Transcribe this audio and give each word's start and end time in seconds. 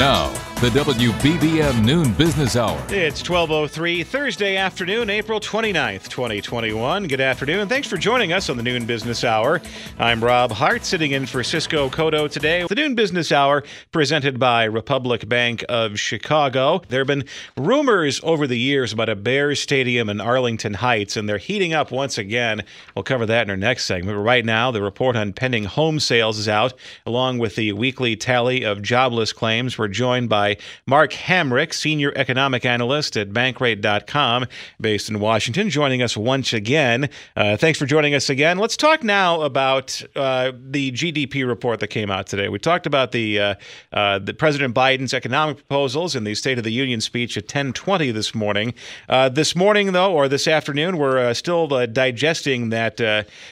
Now, 0.00 0.32
the 0.60 0.68
WBBM 0.68 1.86
Noon 1.86 2.12
Business 2.12 2.54
Hour. 2.54 2.78
It's 2.90 3.22
12.03, 3.22 4.04
Thursday 4.04 4.58
afternoon, 4.58 5.08
April 5.08 5.40
29th, 5.40 6.08
2021. 6.08 7.06
Good 7.06 7.22
afternoon, 7.22 7.66
thanks 7.66 7.88
for 7.88 7.96
joining 7.96 8.34
us 8.34 8.50
on 8.50 8.58
the 8.58 8.62
Noon 8.62 8.84
Business 8.84 9.24
Hour. 9.24 9.62
I'm 9.98 10.22
Rob 10.22 10.52
Hart, 10.52 10.84
sitting 10.84 11.12
in 11.12 11.24
for 11.24 11.42
Cisco 11.42 11.88
Cotto 11.88 12.30
today. 12.30 12.66
The 12.68 12.74
Noon 12.74 12.94
Business 12.94 13.32
Hour, 13.32 13.64
presented 13.90 14.38
by 14.38 14.64
Republic 14.64 15.26
Bank 15.26 15.64
of 15.70 15.98
Chicago. 15.98 16.82
There 16.90 17.00
have 17.00 17.06
been 17.06 17.24
rumors 17.56 18.20
over 18.22 18.46
the 18.46 18.58
years 18.58 18.92
about 18.92 19.08
a 19.08 19.16
Bears 19.16 19.60
Stadium 19.60 20.10
in 20.10 20.20
Arlington 20.20 20.74
Heights, 20.74 21.16
and 21.16 21.26
they're 21.26 21.38
heating 21.38 21.72
up 21.72 21.90
once 21.90 22.18
again. 22.18 22.64
We'll 22.94 23.02
cover 23.02 23.24
that 23.24 23.44
in 23.44 23.50
our 23.50 23.56
next 23.56 23.86
segment. 23.86 24.14
But 24.14 24.24
right 24.24 24.44
now, 24.44 24.70
the 24.70 24.82
report 24.82 25.16
on 25.16 25.32
pending 25.32 25.64
home 25.64 26.00
sales 26.00 26.38
is 26.38 26.50
out, 26.50 26.74
along 27.06 27.38
with 27.38 27.56
the 27.56 27.72
weekly 27.72 28.14
tally 28.14 28.62
of 28.62 28.82
jobless 28.82 29.32
claims. 29.32 29.78
We're 29.78 29.88
joined 29.88 30.28
by 30.28 30.49
Mark 30.86 31.12
Hamrick, 31.12 31.72
Senior 31.72 32.12
Economic 32.16 32.64
Analyst 32.64 33.16
at 33.16 33.30
Bankrate.com, 33.30 34.46
based 34.80 35.08
in 35.08 35.20
Washington, 35.20 35.70
joining 35.70 36.02
us 36.02 36.16
once 36.16 36.52
again. 36.52 37.08
Uh, 37.36 37.56
thanks 37.56 37.78
for 37.78 37.86
joining 37.86 38.14
us 38.14 38.30
again. 38.30 38.58
Let's 38.58 38.76
talk 38.76 39.02
now 39.02 39.42
about 39.42 40.02
uh, 40.16 40.52
the 40.54 40.92
GDP 40.92 41.46
report 41.46 41.80
that 41.80 41.88
came 41.88 42.10
out 42.10 42.26
today. 42.26 42.48
We 42.48 42.58
talked 42.58 42.86
about 42.86 43.12
the, 43.12 43.38
uh, 43.38 43.54
uh, 43.92 44.18
the 44.18 44.34
President 44.34 44.74
Biden's 44.74 45.14
economic 45.14 45.56
proposals 45.56 46.14
in 46.14 46.24
the 46.24 46.34
State 46.34 46.58
of 46.58 46.64
the 46.64 46.72
Union 46.72 47.00
speech 47.00 47.36
at 47.36 47.46
10:20 47.48 48.12
this 48.12 48.34
morning. 48.34 48.74
Uh, 49.08 49.28
this 49.28 49.54
morning, 49.54 49.92
though, 49.92 50.12
or 50.12 50.28
this 50.28 50.46
afternoon, 50.46 50.98
we're 50.98 51.18
uh, 51.18 51.34
still 51.34 51.66
digesting 51.86 52.70
that 52.70 52.96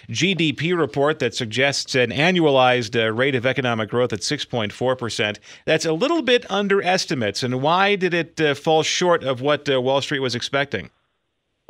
GDP 0.08 0.76
report 0.76 1.18
that 1.18 1.34
suggests 1.34 1.94
an 1.94 2.10
annualized 2.10 2.94
rate 3.16 3.34
of 3.34 3.46
economic 3.46 3.90
growth 3.90 4.12
at 4.12 4.20
6.4 4.20 4.98
percent. 4.98 5.38
That's 5.64 5.84
a 5.84 5.92
little 5.92 6.22
bit 6.22 6.48
under 6.50 6.82
estimates, 6.88 7.42
and 7.42 7.62
why 7.62 7.94
did 7.94 8.14
it 8.14 8.40
uh, 8.40 8.54
fall 8.54 8.82
short 8.82 9.22
of 9.22 9.40
what 9.40 9.68
uh, 9.68 9.80
Wall 9.80 10.00
Street 10.00 10.20
was 10.20 10.34
expecting? 10.34 10.90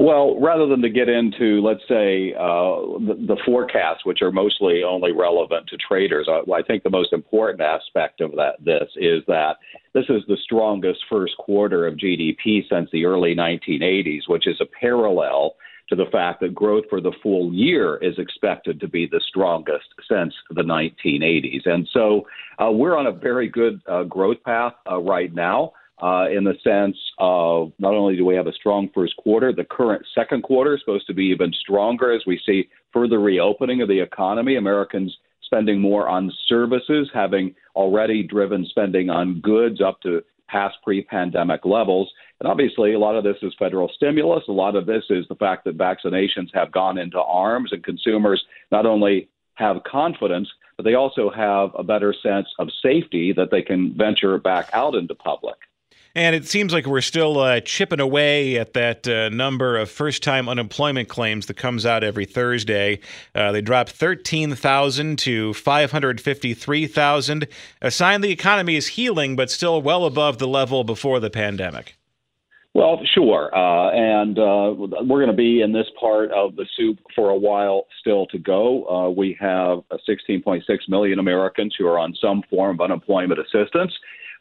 Well, 0.01 0.39
rather 0.41 0.67
than 0.67 0.81
to 0.83 0.91
get 0.91 1.09
into, 1.09 1.61
let's 1.61 1.83
say, 1.89 2.33
uh, 2.35 3.03
the, 3.03 3.17
the, 3.27 3.37
forecasts, 3.45 4.07
which 4.07 4.23
are 4.23 4.31
mostly 4.31 4.85
only 4.85 5.11
relevant 5.11 5.67
to 5.69 5.77
traders, 5.77 6.29
I, 6.31 6.49
I, 6.53 6.63
think 6.63 6.85
the 6.85 6.91
most 6.91 7.13
important 7.13 7.61
aspect 7.61 8.21
of 8.21 8.31
that 8.37 8.65
this 8.65 8.89
is 8.95 9.25
that 9.27 9.57
this 9.95 10.05
is 10.09 10.23
the 10.29 10.37
strongest 10.45 11.01
first 11.11 11.37
quarter 11.37 11.85
of 11.85 11.97
GDP 11.97 12.63
since 12.71 12.89
the 12.93 13.07
early 13.07 13.35
1980s, 13.35 14.29
which 14.29 14.47
is 14.47 14.61
a 14.61 14.67
parallel 14.81 15.57
to 15.89 15.97
the 15.97 16.07
fact 16.13 16.41
that 16.41 16.55
growth 16.55 16.85
for 16.91 17.01
the 17.01 17.13
full 17.23 17.53
year 17.53 17.97
is 17.97 18.19
expected 18.19 18.81
to 18.81 18.89
be 18.89 19.07
the 19.07 19.21
strongest 19.27 19.87
since 20.09 20.35
the 20.51 20.63
1980s. 20.63 21.67
And 21.67 21.89
so 21.93 22.27
uh, 22.59 22.71
we're 22.71 22.97
on 22.97 23.07
a 23.07 23.13
very 23.13 23.49
good 23.49 23.81
uh, 23.87 24.05
growth 24.05 24.43
path 24.45 24.75
uh, 24.91 24.99
right 24.99 25.33
now. 25.35 25.73
Uh, 26.01 26.29
in 26.31 26.45
the 26.45 26.55
sense 26.63 26.97
of 27.19 27.73
not 27.81 27.93
only 27.93 28.15
do 28.15 28.25
we 28.25 28.37
have 28.37 28.47
a 28.47 28.53
strong 28.53 28.89
first 28.95 29.17
quarter, 29.17 29.53
the 29.53 29.65
current 29.65 30.07
second 30.15 30.45
quarter 30.45 30.75
is 30.75 30.81
supposed 30.81 31.09
to 31.09 31.15
be 31.15 31.25
even 31.25 31.53
stronger 31.53 32.13
as 32.13 32.23
we 32.25 32.41
see 32.47 32.69
further 32.93 33.19
reopening 33.19 33.83
of 33.83 33.89
the 33.89 33.99
economy. 33.99 34.55
Americans 34.55 35.17
spending 35.43 35.81
more 35.81 36.09
on 36.09 36.33
services, 36.47 37.11
having 37.13 37.53
already 37.75 38.23
driven 38.23 38.65
spending 38.67 39.11
on 39.11 39.41
goods 39.41 39.81
up 39.81 40.01
to 40.03 40.23
past 40.49 40.77
pre 40.85 41.03
pandemic 41.03 41.65
levels. 41.65 42.11
And 42.41 42.49
obviously, 42.49 42.95
a 42.95 42.99
lot 42.99 43.17
of 43.17 43.25
this 43.25 43.37
is 43.43 43.53
federal 43.59 43.91
stimulus. 43.95 44.45
A 44.49 44.53
lot 44.53 44.77
of 44.77 44.87
this 44.87 45.05
is 45.11 45.27
the 45.29 45.35
fact 45.35 45.65
that 45.65 45.77
vaccinations 45.77 46.55
have 46.55 46.71
gone 46.71 46.99
into 46.99 47.21
arms, 47.21 47.73
and 47.73 47.83
consumers 47.83 48.45
not 48.71 48.87
only 48.87 49.29
have 49.55 49.83
confidence, 49.85 50.49
but 50.77 50.85
they 50.85 50.95
also 50.95 51.31
have 51.31 51.71
a 51.77 51.83
better 51.83 52.15
sense 52.23 52.47
of 52.61 52.69
safety 52.81 53.33
that 53.33 53.51
they 53.51 53.63
can 53.63 53.93
venture 53.97 54.39
back 54.39 54.71
out 54.73 54.95
into 54.95 55.15
public. 55.17 55.57
And 56.15 56.35
it 56.35 56.47
seems 56.47 56.73
like 56.73 56.87
we're 56.87 57.01
still 57.01 57.39
uh, 57.39 57.61
chipping 57.61 58.01
away 58.01 58.57
at 58.57 58.73
that 58.73 59.07
uh, 59.07 59.29
number 59.29 59.77
of 59.77 59.91
first 59.91 60.23
time 60.23 60.49
unemployment 60.49 61.09
claims 61.09 61.47
that 61.47 61.55
comes 61.55 61.85
out 61.85 62.03
every 62.03 62.25
Thursday. 62.25 63.01
Uh, 63.35 63.53
they 63.53 63.61
dropped 63.61 63.91
13,000 63.91 65.19
to 65.19 65.55
553,000, 65.55 67.49
a 67.83 67.91
sign 67.91 68.21
the 68.21 68.31
economy 68.31 68.77
is 68.77 68.89
healing, 68.89 69.37
but 69.37 69.51
still 69.51 69.83
well 69.83 70.07
above 70.07 70.39
the 70.39 70.49
level 70.49 70.83
before 70.83 71.21
the 71.21 71.31
pandemic. 71.31 71.98
Well, 72.75 73.01
sure. 73.15 73.55
Uh, 73.55 73.91
and 73.91 74.39
uh, 74.39 74.75
we're 74.77 75.25
going 75.25 75.29
to 75.29 75.33
be 75.33 75.63
in 75.63 75.73
this 75.73 75.87
part 75.99 76.31
of 76.33 76.55
the 76.55 76.67
soup 76.77 76.99
for 77.15 77.31
a 77.31 77.37
while 77.37 77.87
still 78.01 78.27
to 78.27 78.39
go. 78.39 78.85
Uh, 78.87 79.11
we 79.11 79.37
have 79.41 79.81
16.6 80.09 80.63
million 80.89 81.19
Americans 81.19 81.75
who 81.79 81.87
are 81.87 81.99
on 81.99 82.15
some 82.21 82.43
form 82.51 82.77
of 82.77 82.81
unemployment 82.81 83.41
assistance. 83.41 83.93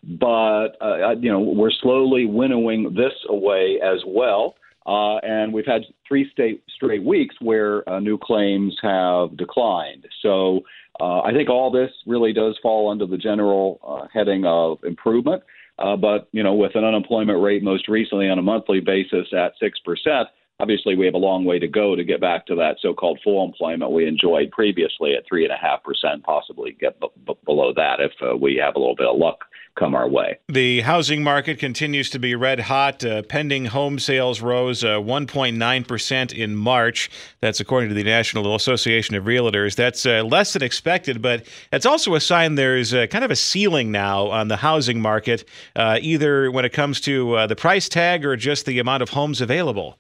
But, 0.04 0.78
uh, 0.82 1.16
you 1.20 1.32
know, 1.32 1.40
we're 1.40 1.72
slowly 1.72 2.26
winnowing 2.26 2.94
this 2.94 3.14
away 3.30 3.80
as 3.84 4.02
well. 4.06 4.56
Uh, 4.86 5.18
and 5.18 5.52
we've 5.52 5.66
had 5.66 5.82
three 6.08 6.30
state, 6.32 6.64
straight 6.74 7.04
weeks 7.04 7.36
where 7.42 7.88
uh, 7.90 8.00
new 8.00 8.18
claims 8.18 8.78
have 8.82 9.36
declined. 9.36 10.06
So 10.22 10.62
I 11.00 11.32
think 11.32 11.50
all 11.50 11.72
this 11.72 11.92
really 12.06 12.34
does 12.34 12.58
fall 12.62 12.90
under 12.90 13.06
the 13.06 13.18
general 13.18 14.08
heading 14.14 14.46
of 14.46 14.80
improvement. 14.84 15.44
Uh, 15.80 15.96
but 15.96 16.28
you 16.32 16.44
know, 16.44 16.54
with 16.54 16.76
an 16.76 16.84
unemployment 16.84 17.42
rate 17.42 17.64
most 17.64 17.88
recently 17.88 18.30
on 18.30 18.40
a 18.40 18.42
monthly 18.42 18.80
basis 18.80 19.28
at 19.34 19.54
six 19.60 19.80
percent, 19.80 20.28
obviously 20.60 20.96
we 20.96 21.06
have 21.06 21.14
a 21.14 21.20
long 21.20 21.46
way 21.46 21.60
to 21.60 21.68
go 21.68 21.96
to 21.96 22.04
get 22.04 22.20
back 22.20 22.46
to 22.48 22.56
that 22.56 22.78
so-called 22.82 23.20
full 23.24 23.44
employment 23.46 23.92
we 23.92 24.08
enjoyed 24.08 24.52
previously 24.52 25.14
at 25.14 25.24
three 25.28 25.44
and 25.44 25.54
a 25.54 25.58
half 25.58 25.84
percent. 25.84 26.24
Possibly 26.24 26.76
get 26.80 27.00
b- 27.00 27.08
b- 27.26 27.38
below 27.46 27.74
that 27.76 28.00
if 28.00 28.12
uh, 28.22 28.36
we 28.36 28.56
have 28.56 28.76
a 28.76 28.80
little 28.80 28.96
bit 28.96 29.08
of 29.08 29.18
luck 29.18 29.46
come 29.78 29.94
our 29.94 30.10
way. 30.10 30.40
The 30.48 30.82
housing 30.82 31.24
market 31.24 31.60
continues 31.60 32.10
to 32.10 32.18
be 32.18 32.34
red 32.34 32.62
hot. 32.62 33.06
Uh, 33.06 33.22
pending 33.22 33.66
home 33.66 34.00
sales 34.00 34.42
rose 34.42 34.84
uh, 34.84 34.98
1.9% 34.98 36.34
in 36.34 36.56
March. 36.56 37.12
That's 37.42 37.60
according 37.60 37.90
to 37.90 37.96
the 37.96 38.04
National 38.04 38.56
Association 38.56 39.16
of 39.16 39.26
Realtors. 39.26 39.76
That's 39.76 40.04
uh, 40.08 40.24
less 40.24 40.54
than 40.54 40.64
expected, 40.64 41.22
but 41.22 41.46
it's 41.72 41.86
also 41.86 42.16
a 42.16 42.20
sign 42.20 42.56
there's 42.56 42.92
kind 42.92 43.24
of 43.24 43.30
a 43.30 43.36
ceiling 43.36 43.92
now 43.92 44.28
on 44.28 44.48
the 44.48 44.58
housing 44.58 45.00
market, 45.00 45.48
uh, 45.76 46.00
either 46.02 46.50
when 46.50 46.66
it 46.66 46.74
comes 46.74 47.00
to 47.02 47.36
uh, 47.36 47.46
the 47.46 47.56
price 47.56 47.88
tag 47.88 48.26
or 48.26 48.36
just 48.36 48.66
the 48.66 48.80
amount 48.80 49.04
of 49.04 49.10
homes 49.10 49.42
available. 49.42 50.00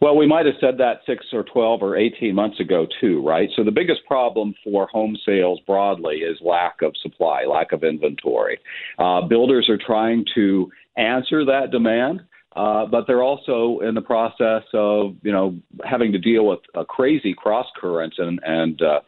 Well, 0.00 0.16
we 0.16 0.26
might 0.26 0.46
have 0.46 0.56
said 0.60 0.78
that 0.78 1.00
six 1.06 1.24
or 1.32 1.42
12 1.42 1.82
or 1.82 1.96
18 1.96 2.34
months 2.34 2.60
ago, 2.60 2.86
too, 3.00 3.26
right? 3.26 3.48
So 3.56 3.64
the 3.64 3.70
biggest 3.70 4.04
problem 4.06 4.54
for 4.62 4.86
home 4.88 5.16
sales 5.24 5.60
broadly 5.66 6.16
is 6.16 6.36
lack 6.40 6.82
of 6.82 6.94
supply, 7.02 7.44
lack 7.44 7.72
of 7.72 7.82
inventory. 7.82 8.58
Uh, 8.98 9.22
builders 9.22 9.68
are 9.68 9.78
trying 9.78 10.24
to 10.34 10.70
answer 10.96 11.44
that 11.46 11.70
demand. 11.70 12.22
Uh, 12.56 12.86
but 12.86 13.06
they're 13.06 13.22
also 13.22 13.80
in 13.86 13.94
the 13.94 14.00
process 14.00 14.62
of, 14.72 15.14
you 15.22 15.30
know, 15.30 15.54
having 15.84 16.10
to 16.10 16.18
deal 16.18 16.46
with 16.46 16.60
a 16.74 16.86
crazy 16.86 17.34
cross 17.34 17.66
currents 17.78 18.16
and, 18.18 18.40
and 18.44 18.80
uh, 18.80 19.00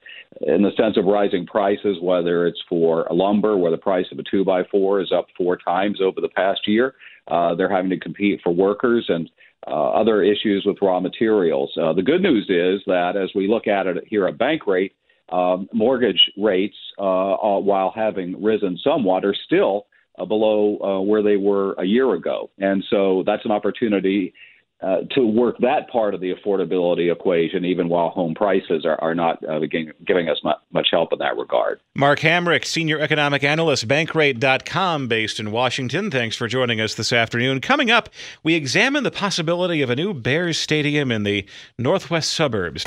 in 0.43 0.61
the 0.61 0.71
sense 0.77 0.99
of 0.99 1.07
rising 1.07 1.47
prices, 1.47 1.97
whether 2.03 2.47
it's 2.47 2.61
for 2.69 3.07
lumber, 3.11 3.57
where 3.57 3.71
the 3.71 3.79
price 3.79 4.05
of 4.13 4.19
a 4.19 4.23
two 4.31 4.45
by 4.45 4.65
four 4.71 5.01
is 5.01 5.11
up 5.13 5.29
four 5.35 5.57
times 5.57 5.99
over 6.03 6.21
the 6.21 6.29
past 6.29 6.61
year. 6.67 6.95
Uh, 7.27 7.55
they're 7.55 7.75
having 7.75 7.89
to 7.89 7.99
compete 7.99 8.39
for 8.45 8.53
workers 8.53 9.07
and 9.09 9.31
uh, 9.67 9.91
other 9.91 10.23
issues 10.23 10.65
with 10.65 10.77
raw 10.81 11.01
materials. 11.01 11.71
Uh, 11.81 11.93
the 11.93 12.03
good 12.03 12.23
news 12.23 12.45
is 12.49 12.81
that 12.87 13.17
as 13.17 13.31
we 13.35 13.49
look 13.49 13.67
at 13.67 13.87
it 13.87 14.05
here 14.07 14.27
at 14.27 14.39
Bankrate, 14.39 14.93
um, 15.31 15.69
mortgage 15.73 16.31
rates, 16.39 16.77
uh, 16.99 17.35
uh, 17.35 17.59
while 17.59 17.93
having 17.95 18.43
risen 18.43 18.79
somewhat, 18.83 19.25
are 19.25 19.37
still 19.47 19.87
uh, 20.19 20.25
below 20.25 20.79
uh, 20.79 21.01
where 21.03 21.23
they 21.23 21.37
were 21.37 21.75
a 21.75 21.85
year 21.85 22.15
ago. 22.15 22.51
And 22.59 22.83
so 22.91 23.23
that's 23.27 23.45
an 23.45 23.51
opportunity 23.51 24.33
uh, 24.81 24.99
to 25.11 25.27
work 25.27 25.57
that 25.59 25.89
part 25.91 26.15
of 26.15 26.21
the 26.21 26.33
affordability 26.33 27.11
equation, 27.13 27.65
even 27.65 27.89
while 27.89 28.11
home 28.11 28.35
prices 28.35 28.85
are, 28.85 29.01
are 29.01 29.15
not 29.15 29.43
uh, 29.49 29.59
giving, 29.61 29.91
giving 30.07 30.29
us 30.29 30.39
much, 30.45 30.59
much 30.73 30.89
help 30.91 31.13
in 31.13 31.19
that 31.19 31.37
regard. 31.37 31.81
Mark 31.97 32.21
Hamrick, 32.21 32.65
Senior 32.65 33.01
Economic 33.01 33.43
Analyst, 33.43 33.89
Bankrate.com, 33.89 35.09
based 35.09 35.41
in 35.41 35.51
Washington. 35.51 36.11
Thanks 36.11 36.37
for 36.37 36.47
joining 36.47 36.81
us 36.81 36.95
this 36.95 37.13
afternoon. 37.13 37.61
Coming 37.61 37.91
up, 37.91 38.09
we 38.43 38.55
examine 38.55 39.03
the 39.03 39.11
possibility 39.11 39.83
of 39.83 39.91
a 39.91 39.97
new 39.97 40.15
Bears 40.15 40.59
stadium 40.59 41.11
in 41.11 41.25
the 41.25 41.45
northwest 41.77 42.31
suburbs. 42.31 42.85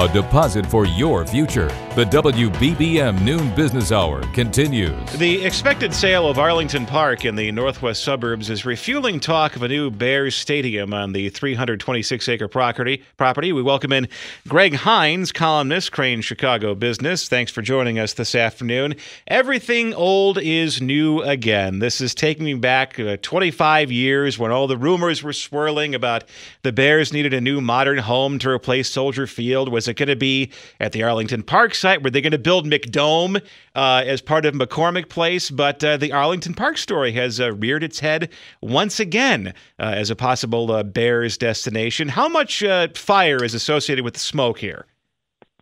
A 0.00 0.08
deposit 0.08 0.64
for 0.64 0.86
your 0.86 1.26
future. 1.26 1.68
The 1.94 2.06
WBBM 2.06 3.20
Noon 3.20 3.54
Business 3.54 3.92
Hour 3.92 4.22
continues. 4.32 5.12
The 5.18 5.44
expected 5.44 5.92
sale 5.92 6.26
of 6.26 6.38
Arlington 6.38 6.86
Park 6.86 7.26
in 7.26 7.34
the 7.34 7.52
northwest 7.52 8.02
suburbs 8.02 8.48
is 8.48 8.64
refueling 8.64 9.20
talk 9.20 9.56
of 9.56 9.62
a 9.62 9.68
new 9.68 9.90
Bears 9.90 10.34
stadium 10.34 10.94
on 10.94 11.12
the 11.12 11.28
326 11.28 12.30
acre 12.30 12.48
property. 12.48 13.02
Property. 13.18 13.52
We 13.52 13.60
welcome 13.60 13.92
in 13.92 14.08
Greg 14.48 14.78
Hinz, 14.78 15.32
columnist, 15.32 15.92
Crain's 15.92 16.24
Chicago 16.24 16.74
Business. 16.74 17.28
Thanks 17.28 17.52
for 17.52 17.60
joining 17.60 17.98
us 17.98 18.14
this 18.14 18.34
afternoon. 18.34 18.94
Everything 19.26 19.92
old 19.92 20.38
is 20.38 20.80
new 20.80 21.20
again. 21.20 21.80
This 21.80 22.00
is 22.00 22.14
taking 22.14 22.46
me 22.46 22.54
back 22.54 22.98
uh, 22.98 23.18
25 23.20 23.92
years 23.92 24.38
when 24.38 24.50
all 24.50 24.66
the 24.66 24.78
rumors 24.78 25.22
were 25.22 25.34
swirling 25.34 25.94
about 25.94 26.24
the 26.62 26.72
Bears 26.72 27.12
needed 27.12 27.34
a 27.34 27.40
new 27.42 27.60
modern 27.60 27.98
home 27.98 28.38
to 28.38 28.48
replace 28.48 28.88
Soldier 28.88 29.26
Field. 29.26 29.70
Was 29.70 29.89
it 29.90 29.96
going 29.96 30.08
to 30.08 30.16
be 30.16 30.50
at 30.80 30.92
the 30.92 31.02
Arlington 31.02 31.42
Park 31.42 31.74
site? 31.74 32.02
Were 32.02 32.10
they 32.10 32.22
going 32.22 32.32
to 32.32 32.38
build 32.38 32.66
McDome 32.66 33.42
uh, 33.74 34.02
as 34.06 34.22
part 34.22 34.46
of 34.46 34.54
McCormick 34.54 35.10
Place? 35.10 35.50
But 35.50 35.84
uh, 35.84 35.98
the 35.98 36.12
Arlington 36.12 36.54
Park 36.54 36.78
story 36.78 37.12
has 37.12 37.38
uh, 37.38 37.52
reared 37.52 37.82
its 37.82 38.00
head 38.00 38.30
once 38.62 38.98
again 38.98 39.52
uh, 39.78 39.82
as 39.82 40.08
a 40.08 40.16
possible 40.16 40.72
uh, 40.72 40.82
Bears 40.82 41.36
destination. 41.36 42.08
How 42.08 42.28
much 42.28 42.62
uh, 42.62 42.88
fire 42.94 43.44
is 43.44 43.52
associated 43.52 44.04
with 44.04 44.14
the 44.14 44.20
smoke 44.20 44.58
here? 44.58 44.86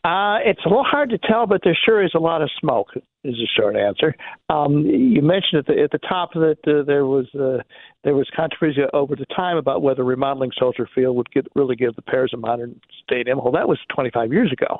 It's 0.05 0.65
a 0.65 0.69
little 0.69 0.85
hard 0.85 1.11
to 1.11 1.19
tell, 1.19 1.47
but 1.47 1.63
there 1.65 1.77
sure 1.85 2.03
is 2.03 2.13
a 2.15 2.19
lot 2.19 2.41
of 2.41 2.51
smoke. 2.59 2.91
Is 3.29 3.35
the 3.35 3.47
short 3.61 3.77
answer. 3.77 4.15
Um, 4.49 4.87
you 4.87 5.21
mentioned 5.21 5.59
at 5.59 5.67
the 5.67 5.83
at 5.83 5.91
the 5.91 5.99
top 5.99 6.31
it 6.35 6.59
uh, 6.67 6.83
there 6.87 7.05
was 7.05 7.27
uh, 7.35 7.63
there 8.03 8.15
was 8.15 8.27
controversy 8.35 8.81
over 8.95 9.15
the 9.15 9.27
time 9.27 9.59
about 9.59 9.83
whether 9.83 10.03
remodeling 10.03 10.51
Soldier 10.59 10.89
Field 10.95 11.15
would 11.15 11.31
get, 11.31 11.47
really 11.55 11.77
give 11.77 11.95
the 11.95 12.01
Bears 12.03 12.31
a 12.33 12.39
modern 12.39 12.81
stadium. 13.05 13.39
Well, 13.43 13.53
that 13.53 13.69
was 13.69 13.79
25 13.95 14.33
years 14.33 14.51
ago. 14.51 14.79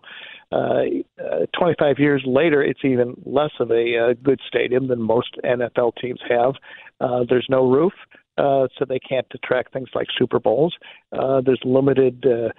Uh, 0.51 1.03
uh, 1.23 1.47
25 1.59 1.99
years 1.99 2.23
later, 2.25 2.63
it's 2.63 2.81
even 2.85 3.21
less 3.27 3.51
of 3.61 3.71
a 3.71 3.99
uh, 3.99 4.15
good 4.23 4.41
stadium 4.49 4.89
than 4.89 5.03
most 5.03 5.37
NFL 5.45 5.93
teams 6.01 6.21
have. 6.27 6.55
Uh, 7.01 7.25
there's 7.29 7.47
no 7.51 7.71
roof 7.71 7.93
uh, 8.39 8.69
so 8.79 8.85
they 8.89 8.99
can't 8.99 9.27
attract 9.35 9.73
things 9.73 9.89
like 9.95 10.07
Super 10.17 10.39
Bowls. 10.39 10.75
Uh, 11.13 11.41
there's 11.45 11.61
limited 11.65 12.25
uh, 12.27 12.51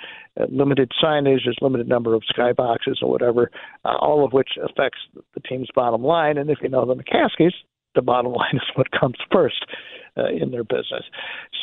limited 0.50 0.92
signage, 1.02 1.40
there's 1.46 1.58
limited 1.62 1.88
number 1.88 2.14
of 2.14 2.24
skyboxes 2.36 3.02
or 3.02 3.10
whatever, 3.10 3.50
uh, 3.86 3.96
all 4.00 4.26
of 4.26 4.34
which 4.34 4.50
affects 4.64 5.00
the 5.34 5.40
team's 5.42 5.70
bottom 5.74 6.04
line. 6.04 6.38
And 6.38 6.50
if 6.50 6.60
you 6.62 6.70
know 6.70 6.86
the 6.86 6.96
McCaskies, 6.96 7.54
the 7.96 8.02
bottom 8.02 8.34
line 8.42 8.56
is 8.56 8.76
what 8.76 8.88
comes 8.92 9.16
first 9.32 9.66
uh, 10.20 10.28
in 10.30 10.52
their 10.52 10.64
business. 10.64 11.04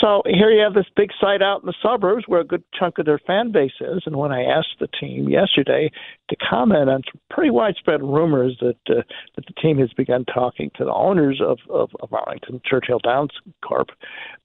So 0.00 0.22
here 0.26 0.50
you 0.50 0.62
have 0.62 0.74
this 0.74 0.86
big 0.96 1.10
site 1.20 1.42
out 1.42 1.62
in 1.62 1.66
the 1.66 1.74
suburbs 1.82 2.24
where 2.26 2.40
a 2.40 2.44
good 2.44 2.64
chunk 2.78 2.98
of 2.98 3.06
their 3.06 3.18
fan 3.18 3.52
base 3.52 3.78
is. 3.80 4.02
And 4.06 4.16
when 4.16 4.32
I 4.32 4.42
asked 4.42 4.76
the 4.80 4.88
team 4.88 5.28
yesterday 5.28 5.90
to 6.30 6.36
comment 6.36 6.88
on 6.88 7.02
some 7.10 7.20
pretty 7.30 7.50
widespread 7.50 8.02
rumors 8.02 8.56
that 8.60 8.78
uh, 8.88 9.02
that 9.36 9.46
the 9.46 9.60
team 9.60 9.78
has 9.78 9.92
begun 9.96 10.24
talking 10.24 10.70
to 10.76 10.84
the 10.84 10.92
owners 10.92 11.40
of 11.44 11.58
of, 11.70 11.90
of 12.00 12.12
Arlington 12.12 12.60
Churchill 12.64 13.00
Downs 13.00 13.32
Corp. 13.66 13.88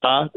Uh, 0.04 0.28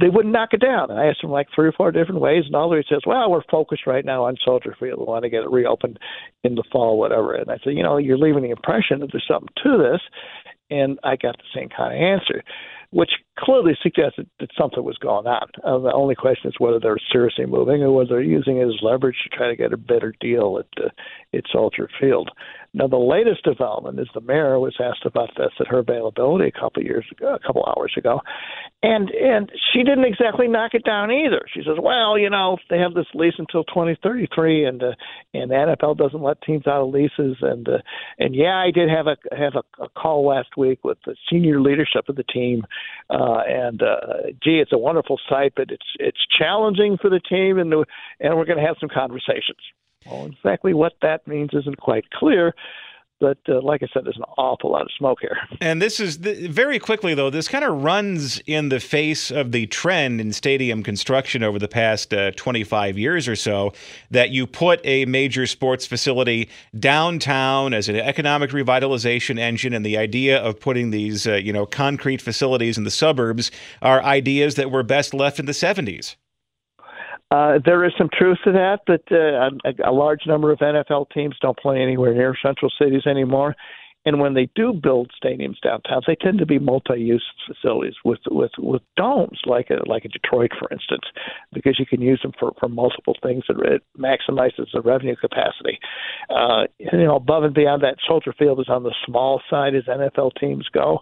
they 0.00 0.08
wouldn't 0.08 0.32
knock 0.32 0.50
it 0.52 0.60
down. 0.60 0.90
And 0.90 0.98
I 0.98 1.06
asked 1.06 1.22
them 1.22 1.30
like 1.30 1.46
three 1.54 1.68
or 1.68 1.72
four 1.72 1.92
different 1.92 2.20
ways, 2.20 2.44
and 2.46 2.56
all 2.56 2.74
he 2.74 2.82
says, 2.88 3.02
"Well, 3.06 3.30
we're 3.30 3.42
focused 3.50 3.86
right 3.86 4.04
now 4.04 4.24
on 4.24 4.36
Soldier 4.44 4.76
Field. 4.78 4.98
We 4.98 5.04
want 5.04 5.24
to 5.24 5.30
get 5.30 5.44
it 5.44 5.50
reopened 5.50 5.98
in 6.42 6.54
the 6.54 6.64
fall, 6.72 6.98
whatever." 6.98 7.34
And 7.34 7.50
I 7.50 7.58
said, 7.62 7.74
"You 7.74 7.82
know, 7.82 7.96
you're 7.96 8.18
leaving 8.18 8.42
the 8.42 8.50
impression 8.50 9.00
that 9.00 9.10
there's 9.12 9.26
something 9.26 9.52
to 9.62 9.78
this." 9.78 10.00
And 10.70 10.98
I 11.04 11.16
got 11.16 11.36
the 11.36 11.44
same 11.54 11.68
kind 11.68 11.94
of 11.94 12.00
answer 12.00 12.42
which 12.94 13.10
clearly 13.36 13.76
suggested 13.82 14.30
that 14.38 14.48
something 14.56 14.84
was 14.84 14.96
going 14.98 15.26
on. 15.26 15.48
Uh, 15.64 15.78
the 15.78 15.92
only 15.92 16.14
question 16.14 16.48
is 16.48 16.54
whether 16.60 16.78
they're 16.78 16.96
seriously 17.10 17.44
moving 17.44 17.82
or 17.82 17.90
whether 17.90 18.10
they're 18.10 18.22
using 18.22 18.58
it 18.58 18.68
as 18.68 18.82
leverage 18.82 19.16
to 19.24 19.36
try 19.36 19.48
to 19.48 19.56
get 19.56 19.72
a 19.72 19.76
better 19.76 20.14
deal 20.20 20.60
at 20.60 20.84
uh, 20.84 20.88
at 21.36 21.42
Soldier 21.52 21.88
Field. 22.00 22.30
Now, 22.76 22.88
the 22.88 22.96
latest 22.96 23.44
development 23.44 24.00
is 24.00 24.08
the 24.14 24.20
mayor 24.20 24.58
was 24.58 24.74
asked 24.80 25.06
about 25.06 25.30
this 25.36 25.52
at 25.60 25.68
her 25.68 25.78
availability 25.78 26.48
a 26.48 26.60
couple 26.60 26.82
of 26.82 26.86
years 26.86 27.06
ago, 27.12 27.32
a 27.32 27.38
couple 27.38 27.64
hours 27.64 27.94
ago, 27.96 28.20
and 28.82 29.10
and 29.10 29.48
she 29.72 29.84
didn't 29.84 30.04
exactly 30.04 30.48
knock 30.48 30.74
it 30.74 30.84
down 30.84 31.12
either. 31.12 31.42
She 31.54 31.60
says, 31.60 31.76
"Well, 31.80 32.18
you 32.18 32.28
know, 32.28 32.58
they 32.70 32.78
have 32.78 32.94
this 32.94 33.06
lease 33.14 33.36
until 33.38 33.62
2033, 33.62 34.64
and 34.64 34.82
uh, 34.82 34.92
and 35.32 35.52
NFL 35.52 35.98
doesn't 35.98 36.20
let 36.20 36.42
teams 36.42 36.66
out 36.66 36.82
of 36.82 36.92
leases, 36.92 37.36
and 37.42 37.68
uh, 37.68 37.78
and 38.18 38.34
yeah, 38.34 38.56
I 38.56 38.72
did 38.72 38.90
have 38.90 39.06
a 39.06 39.16
have 39.36 39.54
a, 39.54 39.84
a 39.84 39.88
call 39.90 40.26
last 40.26 40.56
week 40.56 40.82
with 40.82 40.98
the 41.06 41.14
senior 41.30 41.60
leadership 41.60 42.08
of 42.08 42.16
the 42.16 42.24
team, 42.24 42.64
uh, 43.08 43.42
and 43.46 43.82
uh, 43.82 44.32
gee, 44.42 44.58
it's 44.58 44.72
a 44.72 44.78
wonderful 44.78 45.20
site, 45.28 45.52
but 45.54 45.70
it's 45.70 45.86
it's 46.00 46.26
challenging 46.36 46.98
for 47.00 47.08
the 47.08 47.20
team, 47.20 47.56
and 47.60 47.70
the, 47.70 47.84
and 48.18 48.36
we're 48.36 48.46
going 48.46 48.58
to 48.58 48.66
have 48.66 48.76
some 48.80 48.90
conversations." 48.92 49.62
Well, 50.06 50.26
exactly 50.26 50.74
what 50.74 50.94
that 51.02 51.26
means 51.26 51.50
isn't 51.52 51.78
quite 51.78 52.10
clear. 52.10 52.54
But 53.20 53.38
uh, 53.48 53.62
like 53.62 53.82
I 53.82 53.86
said, 53.94 54.04
there's 54.04 54.16
an 54.16 54.24
awful 54.36 54.72
lot 54.72 54.82
of 54.82 54.88
smoke 54.98 55.18
here. 55.20 55.38
And 55.60 55.80
this 55.80 56.00
is 56.00 56.16
very 56.16 56.78
quickly, 56.78 57.14
though, 57.14 57.30
this 57.30 57.46
kind 57.48 57.64
of 57.64 57.82
runs 57.82 58.38
in 58.40 58.70
the 58.70 58.80
face 58.80 59.30
of 59.30 59.52
the 59.52 59.66
trend 59.68 60.20
in 60.20 60.32
stadium 60.32 60.82
construction 60.82 61.42
over 61.42 61.58
the 61.58 61.68
past 61.68 62.12
uh, 62.12 62.32
25 62.32 62.98
years 62.98 63.28
or 63.28 63.36
so 63.36 63.72
that 64.10 64.30
you 64.30 64.46
put 64.46 64.80
a 64.84 65.04
major 65.04 65.46
sports 65.46 65.86
facility 65.86 66.50
downtown 66.78 67.72
as 67.72 67.88
an 67.88 67.96
economic 67.96 68.50
revitalization 68.50 69.38
engine. 69.38 69.72
And 69.72 69.86
the 69.86 69.96
idea 69.96 70.38
of 70.38 70.58
putting 70.58 70.90
these, 70.90 71.26
uh, 71.26 71.36
you 71.36 71.52
know, 71.52 71.66
concrete 71.66 72.20
facilities 72.20 72.76
in 72.76 72.84
the 72.84 72.90
suburbs 72.90 73.50
are 73.80 74.02
ideas 74.02 74.56
that 74.56 74.70
were 74.70 74.82
best 74.82 75.14
left 75.14 75.38
in 75.38 75.46
the 75.46 75.52
70s. 75.52 76.16
Uh, 77.34 77.58
there 77.64 77.84
is 77.84 77.92
some 77.98 78.08
truth 78.16 78.38
to 78.44 78.52
that, 78.52 78.78
but 78.86 79.02
uh, 79.10 79.50
a, 79.64 79.90
a 79.90 79.92
large 79.92 80.20
number 80.24 80.52
of 80.52 80.60
NFL 80.60 81.10
teams 81.10 81.34
don't 81.42 81.58
play 81.58 81.82
anywhere 81.82 82.14
near 82.14 82.36
central 82.40 82.70
cities 82.78 83.06
anymore. 83.06 83.56
And 84.06 84.20
when 84.20 84.34
they 84.34 84.48
do 84.54 84.72
build 84.72 85.10
stadiums 85.20 85.60
downtown, 85.62 86.02
they 86.06 86.14
tend 86.14 86.38
to 86.38 86.46
be 86.46 86.58
multi-use 86.58 87.24
facilities 87.46 87.94
with 88.04 88.20
with 88.30 88.50
with 88.58 88.82
domes, 88.96 89.40
like 89.46 89.70
a 89.70 89.88
like 89.88 90.04
a 90.04 90.08
Detroit, 90.08 90.50
for 90.58 90.70
instance, 90.70 91.04
because 91.52 91.78
you 91.78 91.86
can 91.86 92.02
use 92.02 92.20
them 92.22 92.32
for 92.38 92.52
for 92.60 92.68
multiple 92.68 93.16
things. 93.22 93.44
It 93.48 93.82
maximizes 93.98 94.66
the 94.72 94.82
revenue 94.82 95.16
capacity. 95.16 95.78
Uh, 96.28 96.64
you 96.78 97.04
know, 97.04 97.16
above 97.16 97.44
and 97.44 97.54
beyond 97.54 97.82
that, 97.82 97.96
Soldier 98.06 98.34
Field 98.38 98.60
is 98.60 98.68
on 98.68 98.82
the 98.82 98.94
small 99.06 99.40
side 99.48 99.74
as 99.74 99.84
NFL 99.84 100.32
teams 100.38 100.68
go. 100.72 101.00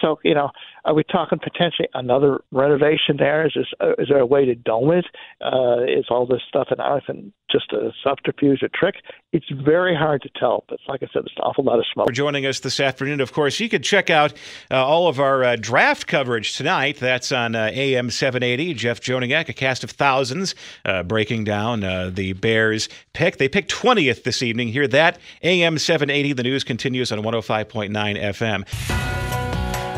So, 0.00 0.20
you 0.22 0.34
know, 0.34 0.50
are 0.86 0.94
we 0.94 1.02
talking 1.02 1.40
potentially 1.40 1.88
another 1.94 2.40
renovation 2.52 3.16
there? 3.18 3.44
Is, 3.44 3.52
this, 3.56 3.66
uh, 3.80 3.94
is 3.98 4.08
there 4.08 4.20
a 4.20 4.26
way 4.26 4.44
to 4.44 4.54
dome 4.54 4.92
it? 4.92 5.04
Uh, 5.44 5.82
is 5.82 6.06
all 6.10 6.26
this 6.26 6.42
stuff 6.48 6.68
in 6.70 6.78
Arlington 6.78 7.32
just 7.50 7.72
a 7.72 7.90
subterfuge, 8.04 8.62
a 8.62 8.68
trick? 8.68 8.94
It's 9.32 9.46
very 9.50 9.96
hard 9.96 10.22
to 10.22 10.30
tell. 10.38 10.64
But 10.68 10.78
like 10.86 11.02
I 11.02 11.06
said, 11.06 11.24
there's 11.24 11.34
an 11.36 11.42
awful 11.42 11.64
lot 11.64 11.80
of 11.80 11.84
smoke. 11.92 12.06
For 12.06 12.12
joining 12.12 12.46
us 12.46 12.60
this 12.60 12.78
afternoon, 12.78 13.20
of 13.20 13.32
course, 13.32 13.58
you 13.58 13.68
could 13.68 13.82
check 13.82 14.10
out 14.10 14.32
uh, 14.70 14.84
all 14.84 15.08
of 15.08 15.18
our 15.18 15.42
uh, 15.42 15.56
draft 15.56 16.06
coverage 16.06 16.56
tonight. 16.56 16.98
That's 16.98 17.32
on 17.32 17.56
uh, 17.56 17.70
AM 17.72 18.08
780. 18.08 18.74
Jeff 18.74 19.00
Joniak, 19.00 19.48
a 19.48 19.52
cast 19.52 19.82
of 19.82 19.90
thousands, 19.90 20.54
uh, 20.84 21.02
breaking 21.02 21.42
down 21.42 21.80
the 21.80 22.32
Bears 22.34 22.88
pick. 23.12 23.38
They 23.38 23.48
picked 23.48 23.72
20th 23.72 24.22
this 24.22 24.40
evening. 24.40 24.68
Hear 24.68 24.86
that? 24.88 25.18
AM 25.42 25.78
780. 25.78 26.32
The 26.32 26.42
news 26.44 26.62
continues 26.62 27.10
on 27.10 27.20
105.9 27.20 27.90
FM. 27.90 29.45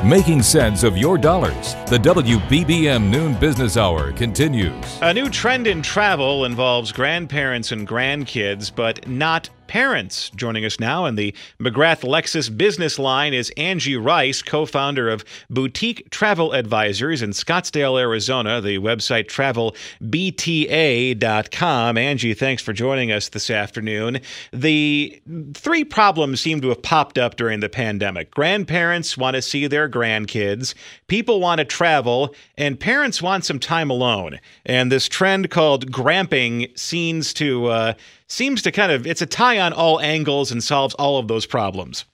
Making 0.05 0.43
sense 0.43 0.85
of 0.85 0.97
your 0.97 1.19
dollars. 1.19 1.75
The 1.89 1.99
WBBM 1.99 3.11
Noon 3.11 3.35
Business 3.35 3.77
Hour 3.77 4.13
continues. 4.13 4.85
A 5.03 5.13
new 5.13 5.29
trend 5.29 5.67
in 5.67 5.83
travel 5.83 6.45
involves 6.45 6.93
grandparents 6.93 7.73
and 7.73 7.87
grandkids, 7.87 8.71
but 8.73 9.09
not 9.09 9.51
parents. 9.69 10.31
Joining 10.31 10.65
us 10.65 10.81
now 10.81 11.07
in 11.07 11.15
the 11.15 11.33
McGrath 11.61 12.01
Lexus 12.01 12.57
business 12.57 12.99
line 12.99 13.35
is 13.35 13.53
Angie 13.57 13.97
Rice, 13.97 14.43
co 14.43 14.67
founder 14.67 15.09
of 15.09 15.25
Boutique 15.49 16.11
Travel 16.11 16.55
Advisors 16.55 17.23
in 17.23 17.31
Scottsdale, 17.31 18.01
Arizona, 18.01 18.61
the 18.61 18.79
website 18.79 19.29
travelbta.com. 19.29 21.99
Angie, 21.99 22.35
thanks 22.35 22.63
for 22.63 22.73
joining 22.73 23.13
us 23.13 23.29
this 23.29 23.51
afternoon. 23.51 24.21
The 24.53 25.23
three 25.55 25.85
problems 25.85 26.41
seem 26.41 26.61
to 26.63 26.71
have 26.71 26.83
popped 26.83 27.19
up 27.19 27.37
during 27.37 27.61
the 27.61 27.69
pandemic 27.69 28.31
grandparents 28.31 29.17
want 29.17 29.35
to 29.35 29.43
see 29.43 29.67
their 29.67 29.89
grandkids, 29.89 30.75
people 31.07 31.41
want 31.41 31.59
to 31.59 31.65
travel, 31.65 32.35
and 32.57 32.81
parents 32.81 33.21
want 33.21 33.45
some 33.45 33.59
time 33.59 33.91
alone. 33.91 34.41
And 34.65 34.91
this 34.91 35.09
trend 35.09 35.51
called 35.51 35.93
gramping 35.93 36.69
seems 36.75 37.35
to 37.35 37.67
uh, 37.67 37.93
seems 38.29 38.63
to 38.63 38.73
kind 38.73 38.93
of 38.93 39.07
it's 39.07 39.23
a 39.23 39.27
tie 39.27 39.59
on 39.59 39.73
all 39.73 40.01
angles 40.01 40.53
and 40.53 40.63
solves 40.63 40.95
all 40.95 41.19
of 41.19 41.29
those 41.29 41.47
problems. 41.47 42.05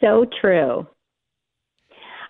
So 0.00 0.26
true. 0.40 0.86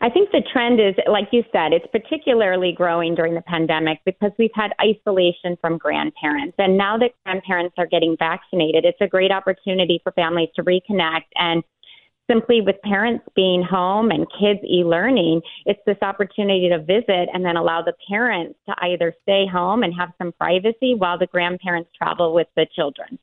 I 0.01 0.11
think 0.11 0.33
the 0.33 0.43
trend 0.53 0.81
is, 0.81 0.95
like 1.07 1.29
you 1.33 1.45
said, 1.51 1.73
it's 1.73 1.87
particularly 1.91 2.73
growing 2.73 3.15
during 3.15 3.35
the 3.35 3.41
pandemic 3.41 4.01
because 4.05 4.33
we've 4.39 4.51
had 4.55 4.73
isolation 4.79 5.57
from 5.63 5.79
grandparents. 5.79 6.57
And 6.59 6.77
now 6.77 6.99
that 6.99 7.13
grandparents 7.25 7.75
are 7.79 7.87
getting 7.87 8.15
vaccinated, 8.19 8.85
it's 8.85 9.01
a 9.01 9.07
great 9.07 9.33
opportunity 9.33 10.01
for 10.03 10.13
families 10.13 10.51
to 10.57 10.63
reconnect. 10.63 11.33
And 11.37 11.65
simply 12.31 12.61
with 12.61 12.77
parents 12.83 13.25
being 13.35 13.63
home 13.63 14.11
and 14.11 14.27
kids 14.39 14.61
e 14.65 14.85
learning, 14.85 15.43
it's 15.67 15.81
this 15.87 15.99
opportunity 16.03 16.69
to 16.69 16.79
visit 16.79 17.29
and 17.33 17.45
then 17.45 17.57
allow 17.57 17.83
the 17.83 17.95
parents 18.09 18.59
to 18.69 18.75
either 18.83 19.15
stay 19.23 19.47
home 19.47 19.83
and 19.83 19.95
have 19.95 20.11
some 20.19 20.33
privacy 20.33 20.95
while 20.95 21.19
the 21.19 21.27
grandparents 21.27 21.91
travel 21.97 22.35
with 22.35 22.49
the 22.57 22.67
children. 22.75 23.19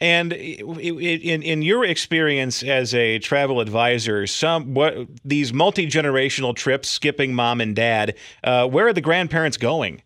And 0.00 0.32
in 0.32 1.42
in 1.42 1.62
your 1.62 1.84
experience 1.84 2.64
as 2.64 2.92
a 2.92 3.20
travel 3.20 3.60
advisor, 3.60 4.26
some 4.26 4.74
what 4.74 4.96
these 5.24 5.52
multi 5.52 5.86
generational 5.86 6.56
trips, 6.56 6.88
skipping 6.88 7.34
mom 7.34 7.60
and 7.60 7.76
dad, 7.76 8.16
uh, 8.42 8.66
where 8.66 8.88
are 8.88 8.92
the 8.92 9.00
grandparents 9.00 9.56
going? 9.56 10.02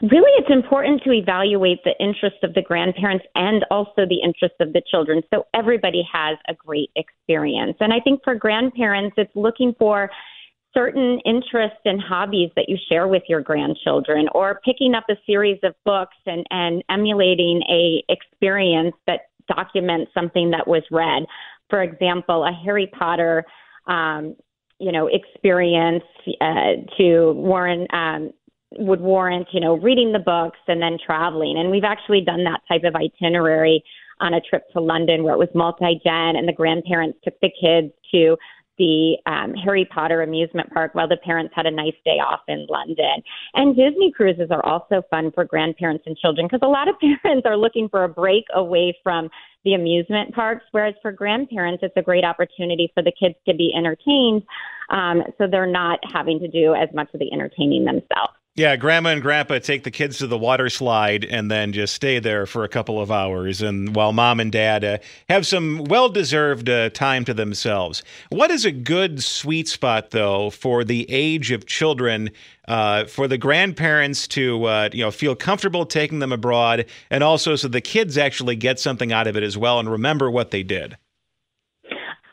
Really, 0.00 0.30
it's 0.38 0.50
important 0.50 1.02
to 1.02 1.12
evaluate 1.12 1.82
the 1.82 1.94
interests 1.98 2.38
of 2.44 2.54
the 2.54 2.62
grandparents 2.62 3.24
and 3.34 3.64
also 3.68 4.06
the 4.08 4.20
interests 4.22 4.58
of 4.60 4.72
the 4.72 4.82
children, 4.88 5.22
so 5.34 5.44
everybody 5.54 6.06
has 6.12 6.38
a 6.48 6.54
great 6.54 6.90
experience. 6.94 7.76
And 7.80 7.92
I 7.92 7.98
think 7.98 8.20
for 8.22 8.36
grandparents, 8.36 9.14
it's 9.18 9.34
looking 9.34 9.74
for 9.76 10.08
certain 10.72 11.18
interests 11.24 11.80
and 11.84 12.00
hobbies 12.00 12.50
that 12.54 12.68
you 12.68 12.76
share 12.88 13.08
with 13.08 13.22
your 13.28 13.40
grandchildren 13.40 14.28
or 14.34 14.60
picking 14.64 14.94
up 14.94 15.04
a 15.10 15.14
series 15.26 15.58
of 15.64 15.74
books 15.84 16.16
and, 16.26 16.46
and 16.50 16.84
emulating 16.88 17.62
a 17.68 18.04
experience 18.08 18.94
that 19.06 19.22
documents 19.48 20.12
something 20.12 20.50
that 20.50 20.68
was 20.68 20.82
read 20.90 21.24
for 21.70 21.82
example 21.82 22.44
a 22.44 22.52
harry 22.52 22.86
potter 22.86 23.44
um, 23.86 24.36
you 24.78 24.92
know 24.92 25.08
experience 25.08 26.04
uh, 26.42 26.74
to 26.98 27.32
warren 27.32 27.86
um, 27.94 28.30
would 28.72 29.00
warrant 29.00 29.48
you 29.52 29.60
know 29.60 29.78
reading 29.78 30.12
the 30.12 30.18
books 30.18 30.58
and 30.68 30.82
then 30.82 30.98
traveling 31.04 31.56
and 31.58 31.70
we've 31.70 31.84
actually 31.84 32.20
done 32.20 32.44
that 32.44 32.60
type 32.68 32.82
of 32.84 32.94
itinerary 32.94 33.82
on 34.20 34.34
a 34.34 34.40
trip 34.40 34.64
to 34.72 34.80
london 34.80 35.24
where 35.24 35.34
it 35.34 35.38
was 35.38 35.48
multi-gen 35.54 36.36
and 36.36 36.46
the 36.46 36.52
grandparents 36.52 37.18
took 37.24 37.34
the 37.40 37.50
kids 37.60 37.92
to 38.12 38.36
the 38.78 39.16
um, 39.26 39.54
Harry 39.54 39.86
Potter 39.92 40.22
amusement 40.22 40.70
park 40.72 40.94
while 40.94 41.08
the 41.08 41.16
parents 41.16 41.52
had 41.54 41.66
a 41.66 41.70
nice 41.70 41.96
day 42.04 42.20
off 42.20 42.40
in 42.48 42.66
London. 42.70 43.22
And 43.54 43.76
Disney 43.76 44.12
cruises 44.12 44.50
are 44.50 44.64
also 44.64 45.02
fun 45.10 45.32
for 45.32 45.44
grandparents 45.44 46.04
and 46.06 46.16
children 46.16 46.46
because 46.46 46.60
a 46.62 46.68
lot 46.68 46.88
of 46.88 46.94
parents 47.22 47.44
are 47.44 47.56
looking 47.56 47.88
for 47.88 48.04
a 48.04 48.08
break 48.08 48.44
away 48.54 48.96
from 49.02 49.28
the 49.64 49.74
amusement 49.74 50.32
parks, 50.34 50.64
whereas 50.70 50.94
for 51.02 51.10
grandparents, 51.10 51.82
it's 51.82 51.96
a 51.96 52.02
great 52.02 52.24
opportunity 52.24 52.90
for 52.94 53.02
the 53.02 53.12
kids 53.18 53.34
to 53.46 53.54
be 53.54 53.72
entertained 53.76 54.42
um, 54.90 55.22
so 55.36 55.46
they're 55.50 55.66
not 55.66 55.98
having 56.12 56.38
to 56.38 56.48
do 56.48 56.74
as 56.74 56.88
much 56.94 57.08
of 57.12 57.20
the 57.20 57.32
entertaining 57.32 57.84
themselves. 57.84 58.37
Yeah, 58.58 58.74
grandma 58.74 59.10
and 59.10 59.22
grandpa 59.22 59.60
take 59.60 59.84
the 59.84 59.90
kids 59.92 60.18
to 60.18 60.26
the 60.26 60.36
water 60.36 60.68
slide 60.68 61.24
and 61.24 61.48
then 61.48 61.72
just 61.72 61.94
stay 61.94 62.18
there 62.18 62.44
for 62.44 62.64
a 62.64 62.68
couple 62.68 63.00
of 63.00 63.08
hours, 63.08 63.62
and 63.62 63.94
while 63.94 64.12
mom 64.12 64.40
and 64.40 64.50
dad 64.50 64.84
uh, 64.84 64.98
have 65.28 65.46
some 65.46 65.84
well 65.84 66.08
deserved 66.08 66.68
uh, 66.68 66.90
time 66.90 67.24
to 67.26 67.34
themselves. 67.34 68.02
What 68.30 68.50
is 68.50 68.64
a 68.64 68.72
good 68.72 69.22
sweet 69.22 69.68
spot, 69.68 70.10
though, 70.10 70.50
for 70.50 70.82
the 70.82 71.08
age 71.08 71.52
of 71.52 71.66
children? 71.66 72.30
Uh, 72.66 73.04
for 73.04 73.28
the 73.28 73.38
grandparents 73.38 74.26
to 74.26 74.64
uh, 74.64 74.88
you 74.92 75.04
know 75.04 75.12
feel 75.12 75.36
comfortable 75.36 75.86
taking 75.86 76.18
them 76.18 76.32
abroad, 76.32 76.84
and 77.12 77.22
also 77.22 77.54
so 77.54 77.68
the 77.68 77.80
kids 77.80 78.18
actually 78.18 78.56
get 78.56 78.80
something 78.80 79.12
out 79.12 79.28
of 79.28 79.36
it 79.36 79.44
as 79.44 79.56
well 79.56 79.78
and 79.78 79.88
remember 79.88 80.28
what 80.28 80.50
they 80.50 80.64
did. 80.64 80.96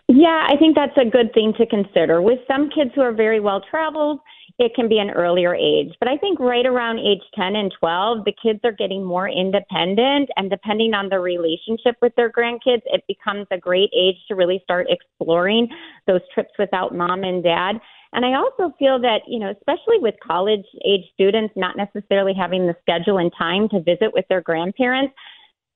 Yeah, 0.08 0.48
I 0.50 0.58
think 0.58 0.75
that's 0.75 0.98
a 0.98 1.05
good 1.05 1.34
thing 1.36 1.53
to 1.60 1.67
consider. 1.67 2.20
With 2.20 2.39
some 2.48 2.70
kids 2.70 2.91
who 2.96 3.01
are 3.01 3.13
very 3.13 3.39
well 3.39 3.62
traveled, 3.62 4.20
it 4.58 4.74
can 4.74 4.88
be 4.88 5.00
an 5.00 5.10
earlier 5.10 5.54
age. 5.54 5.94
But 6.00 6.08
I 6.08 6.18
think 6.18 6.40
right 6.40 6.66
around 6.66 7.00
age 7.00 7.22
10 7.36 7.56
and 7.56 7.74
12, 7.78 8.24
the 8.24 8.34
kids 8.42 8.60
are 8.64 8.72
getting 8.72 9.04
more 9.04 9.28
independent. 9.28 10.30
And 10.38 10.50
depending 10.50 10.94
on 10.94 11.10
the 11.10 11.20
relationship 11.20 11.98
with 12.02 12.14
their 12.16 12.32
grandkids, 12.32 12.82
it 12.86 13.04
becomes 13.08 13.48
a 13.52 13.58
great 13.58 13.90
age 13.94 14.16
to 14.30 14.36
really 14.36 14.62
start 14.64 14.88
exploring 14.90 15.68
those 16.08 16.22
trips 16.34 16.54
without 16.58 16.96
mom 16.96 17.24
and 17.24 17.44
dad. 17.44 17.74
And 18.14 18.26
I 18.26 18.38
also 18.38 18.74
feel 18.80 18.98
that, 19.02 19.24
you 19.28 19.40
know, 19.40 19.52
especially 19.52 20.00
with 20.00 20.16
college 20.26 20.66
age 20.86 21.04
students 21.14 21.54
not 21.58 21.76
necessarily 21.76 22.34
having 22.34 22.66
the 22.66 22.76
schedule 22.80 23.18
and 23.18 23.32
time 23.38 23.68
to 23.70 23.82
visit 23.82 24.14
with 24.14 24.24
their 24.30 24.42
grandparents, 24.42 25.14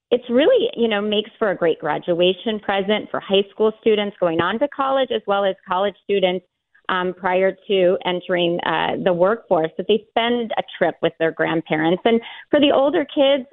it's 0.09 0.23
really, 0.29 0.69
you 0.75 0.87
know, 0.87 1.01
makes 1.01 1.29
for 1.37 1.51
a 1.51 1.55
great 1.55 1.79
graduation 1.79 2.59
present 2.61 3.11
for 3.11 3.19
high 3.19 3.43
school 3.51 3.73
students 3.81 4.15
going 4.21 4.39
on 4.39 4.57
to 4.59 4.69
college 4.69 5.09
as 5.13 5.21
well 5.27 5.43
as 5.43 5.55
college 5.67 5.95
students 6.05 6.45
um, 6.89 7.13
prior 7.13 7.55
to 7.67 7.97
entering 8.05 8.59
uh, 8.65 8.97
the 9.03 9.13
workforce 9.13 9.71
that 9.77 9.87
they 9.87 10.05
spend 10.09 10.51
a 10.57 10.63
trip 10.77 10.95
with 11.01 11.13
their 11.19 11.31
grandparents. 11.31 12.01
And 12.05 12.19
for 12.49 12.59
the 12.59 12.71
older 12.73 13.05
kids, 13.05 13.47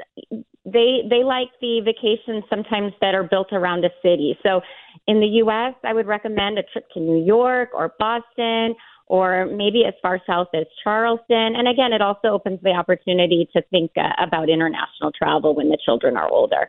they 0.65 1.03
they 1.09 1.23
like 1.23 1.49
the 1.61 1.81
vacations 1.85 2.45
sometimes 2.51 2.93
that 3.01 3.15
are 3.15 3.23
built 3.23 3.53
around 3.53 3.85
a 3.85 3.91
city. 4.03 4.37
So 4.43 4.61
in 5.07 5.21
the 5.21 5.27
U.S., 5.45 5.75
I 5.85 5.93
would 5.93 6.07
recommend 6.07 6.59
a 6.59 6.65
trip 6.73 6.87
to 6.95 7.01
New 7.01 7.25
York 7.25 7.71
or 7.73 7.95
Boston 7.99 8.75
or 9.09 9.47
maybe 9.47 9.85
as 9.87 9.95
far 10.03 10.21
south 10.27 10.49
as 10.53 10.65
Charleston. 10.83 11.55
And 11.57 11.69
again, 11.69 11.93
it 11.93 12.03
also 12.03 12.29
opens 12.29 12.59
the 12.63 12.71
opportunity 12.71 13.49
to 13.53 13.63
think 13.71 13.93
uh, 13.97 14.11
about 14.19 14.49
international 14.49 15.13
travel 15.17 15.55
when 15.55 15.69
the 15.69 15.79
children 15.85 16.17
are 16.17 16.29
older. 16.29 16.69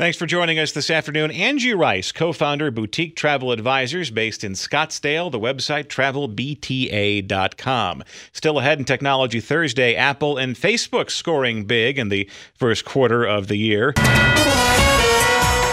Thanks 0.00 0.16
for 0.16 0.24
joining 0.24 0.58
us 0.58 0.72
this 0.72 0.88
afternoon. 0.88 1.30
Angie 1.30 1.74
Rice, 1.74 2.10
co 2.10 2.32
founder, 2.32 2.70
Boutique 2.70 3.16
Travel 3.16 3.52
Advisors, 3.52 4.10
based 4.10 4.42
in 4.42 4.52
Scottsdale. 4.52 5.30
The 5.30 5.38
website 5.38 5.88
travelbta.com. 5.88 8.04
Still 8.32 8.58
ahead 8.58 8.78
in 8.78 8.86
Technology 8.86 9.40
Thursday, 9.40 9.94
Apple 9.94 10.38
and 10.38 10.56
Facebook 10.56 11.10
scoring 11.10 11.66
big 11.66 11.98
in 11.98 12.08
the 12.08 12.30
first 12.54 12.86
quarter 12.86 13.26
of 13.26 13.48
the 13.48 13.58
year. 13.58 13.92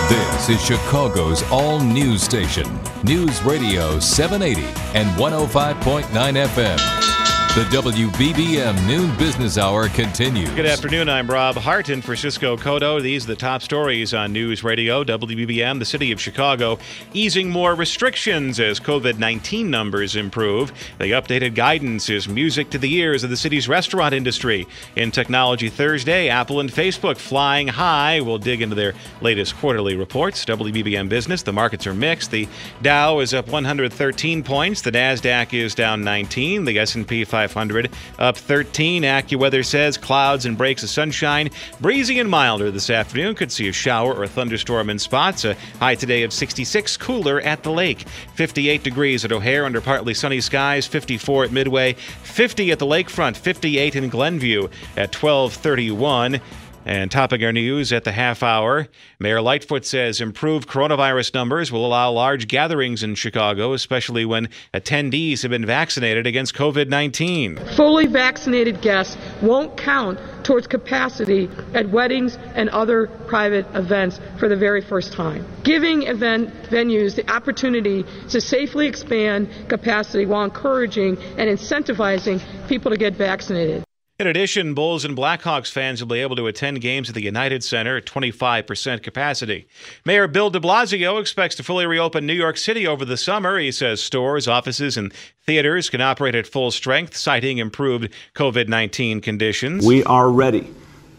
This 0.09 0.49
is 0.49 0.61
Chicago's 0.61 1.41
all 1.43 1.79
news 1.79 2.21
station, 2.21 2.67
News 3.05 3.41
Radio 3.43 3.97
780 3.97 4.61
and 4.93 5.07
105.9 5.17 6.03
FM. 6.03 7.36
The 7.57 7.63
WBBM 7.63 8.85
Noon 8.85 9.17
Business 9.17 9.57
Hour 9.57 9.89
continues. 9.89 10.47
Good 10.51 10.67
afternoon. 10.67 11.09
I'm 11.09 11.25
Rob 11.25 11.55
Harton 11.55 12.03
for 12.03 12.15
Cisco 12.15 12.55
Cotto. 12.55 13.01
These 13.01 13.23
are 13.23 13.29
the 13.29 13.35
top 13.35 13.63
stories 13.63 14.13
on 14.13 14.31
News 14.31 14.63
Radio, 14.63 15.03
WBBM, 15.03 15.79
the 15.79 15.85
city 15.85 16.11
of 16.11 16.21
Chicago, 16.21 16.77
easing 17.13 17.49
more 17.49 17.73
restrictions 17.73 18.59
as 18.59 18.79
COVID 18.79 19.17
19 19.17 19.71
numbers 19.71 20.15
improve. 20.15 20.71
The 20.99 21.13
updated 21.13 21.55
guidance 21.55 22.11
is 22.11 22.27
music 22.27 22.69
to 22.69 22.77
the 22.77 22.93
ears 22.93 23.23
of 23.23 23.31
the 23.31 23.35
city's 23.35 23.67
restaurant 23.67 24.13
industry. 24.13 24.67
In 24.95 25.09
Technology 25.09 25.69
Thursday, 25.69 26.29
Apple 26.29 26.59
and 26.59 26.71
Facebook 26.71 27.17
flying 27.17 27.69
high. 27.69 28.21
We'll 28.21 28.37
dig 28.37 28.61
into 28.61 28.75
their 28.75 28.93
latest 29.19 29.55
quarterly 29.55 29.95
reports. 29.95 30.45
WBBM 30.45 31.09
Business, 31.09 31.41
the 31.41 31.53
markets 31.53 31.87
are 31.87 31.95
mixed. 31.95 32.29
The 32.29 32.47
Dow 32.83 33.17
is 33.17 33.33
up 33.33 33.47
113 33.47 34.43
points. 34.43 34.81
The 34.81 34.91
NASDAQ 34.91 35.59
is 35.59 35.73
down 35.73 36.03
19. 36.03 36.63
The 36.63 36.77
S&P 36.77 37.25
500 37.25 37.46
500 37.47 37.89
up 38.19 38.37
13. 38.37 39.03
AccuWeather 39.03 39.65
says 39.65 39.97
clouds 39.97 40.45
and 40.45 40.57
breaks 40.57 40.83
of 40.83 40.89
sunshine. 40.89 41.49
Breezy 41.79 42.19
and 42.19 42.29
milder 42.29 42.71
this 42.71 42.89
afternoon. 42.89 43.35
Could 43.35 43.51
see 43.51 43.67
a 43.67 43.73
shower 43.73 44.13
or 44.13 44.23
a 44.23 44.27
thunderstorm 44.27 44.89
in 44.89 44.99
spots. 44.99 45.45
A 45.45 45.55
high 45.79 45.95
today 45.95 46.23
of 46.23 46.33
66. 46.33 46.97
Cooler 46.97 47.41
at 47.41 47.63
the 47.63 47.71
lake. 47.71 48.07
58 48.35 48.83
degrees 48.83 49.25
at 49.25 49.31
O'Hare 49.31 49.65
under 49.65 49.81
partly 49.81 50.13
sunny 50.13 50.41
skies. 50.41 50.85
54 50.85 51.45
at 51.45 51.51
Midway. 51.51 51.93
50 51.93 52.71
at 52.71 52.79
the 52.79 52.85
lakefront. 52.85 53.37
58 53.37 53.95
in 53.95 54.09
Glenview 54.09 54.63
at 54.95 55.15
1231. 55.15 56.41
And 56.87 57.11
topping 57.11 57.43
our 57.43 57.51
news 57.51 57.91
at 57.91 58.05
the 58.05 58.13
half 58.13 58.41
hour, 58.41 58.87
Mayor 59.19 59.41
Lightfoot 59.41 59.85
says 59.85 60.21
improved 60.21 60.69
coronavirus 60.69 61.33
numbers 61.33 61.69
will 61.69 61.85
allow 61.85 62.11
large 62.11 62.47
gatherings 62.47 63.03
in 63.03 63.15
Chicago, 63.15 63.73
especially 63.73 64.23
when 64.23 64.47
attendees 64.73 65.41
have 65.41 65.51
been 65.51 65.65
vaccinated 65.65 66.25
against 66.25 66.55
COVID 66.55 66.87
19. 66.87 67.57
Fully 67.75 68.07
vaccinated 68.07 68.81
guests 68.81 69.17
won't 69.41 69.75
count 69.75 70.17
towards 70.45 70.65
capacity 70.65 71.49
at 71.73 71.89
weddings 71.89 72.37
and 72.55 72.69
other 72.69 73.07
private 73.27 73.65
events 73.75 74.21
for 74.39 74.47
the 74.47 74.55
very 74.55 74.79
first 74.79 75.11
time. 75.11 75.45
Giving 75.63 76.03
event 76.03 76.53
venues 76.69 77.15
the 77.15 77.29
opportunity 77.29 78.05
to 78.29 78.39
safely 78.39 78.87
expand 78.87 79.49
capacity 79.67 80.25
while 80.25 80.45
encouraging 80.45 81.17
and 81.37 81.49
incentivizing 81.49 82.41
people 82.69 82.91
to 82.91 82.97
get 82.97 83.13
vaccinated. 83.15 83.83
In 84.19 84.25
addition, 84.25 84.73
Bulls 84.73 85.05
and 85.05 85.15
Blackhawks 85.15 85.71
fans 85.71 86.01
will 86.01 86.07
be 86.07 86.21
able 86.21 86.35
to 86.37 86.47
attend 86.47 86.81
games 86.81 87.07
at 87.07 87.13
the 87.13 87.21
United 87.21 87.63
Center 87.63 87.97
at 87.97 88.07
25% 88.07 89.03
capacity. 89.03 89.67
Mayor 90.05 90.27
Bill 90.27 90.49
de 90.49 90.59
Blasio 90.59 91.21
expects 91.21 91.53
to 91.57 91.63
fully 91.63 91.85
reopen 91.85 92.25
New 92.25 92.33
York 92.33 92.57
City 92.57 92.87
over 92.87 93.05
the 93.05 93.15
summer. 93.15 93.59
He 93.59 93.71
says 93.71 94.01
stores, 94.01 94.47
offices, 94.47 94.97
and 94.97 95.13
theaters 95.45 95.91
can 95.91 96.01
operate 96.01 96.33
at 96.33 96.47
full 96.47 96.71
strength, 96.71 97.15
citing 97.15 97.59
improved 97.59 98.11
COVID 98.33 98.67
19 98.67 99.21
conditions. 99.21 99.85
We 99.85 100.03
are 100.05 100.31
ready 100.31 100.67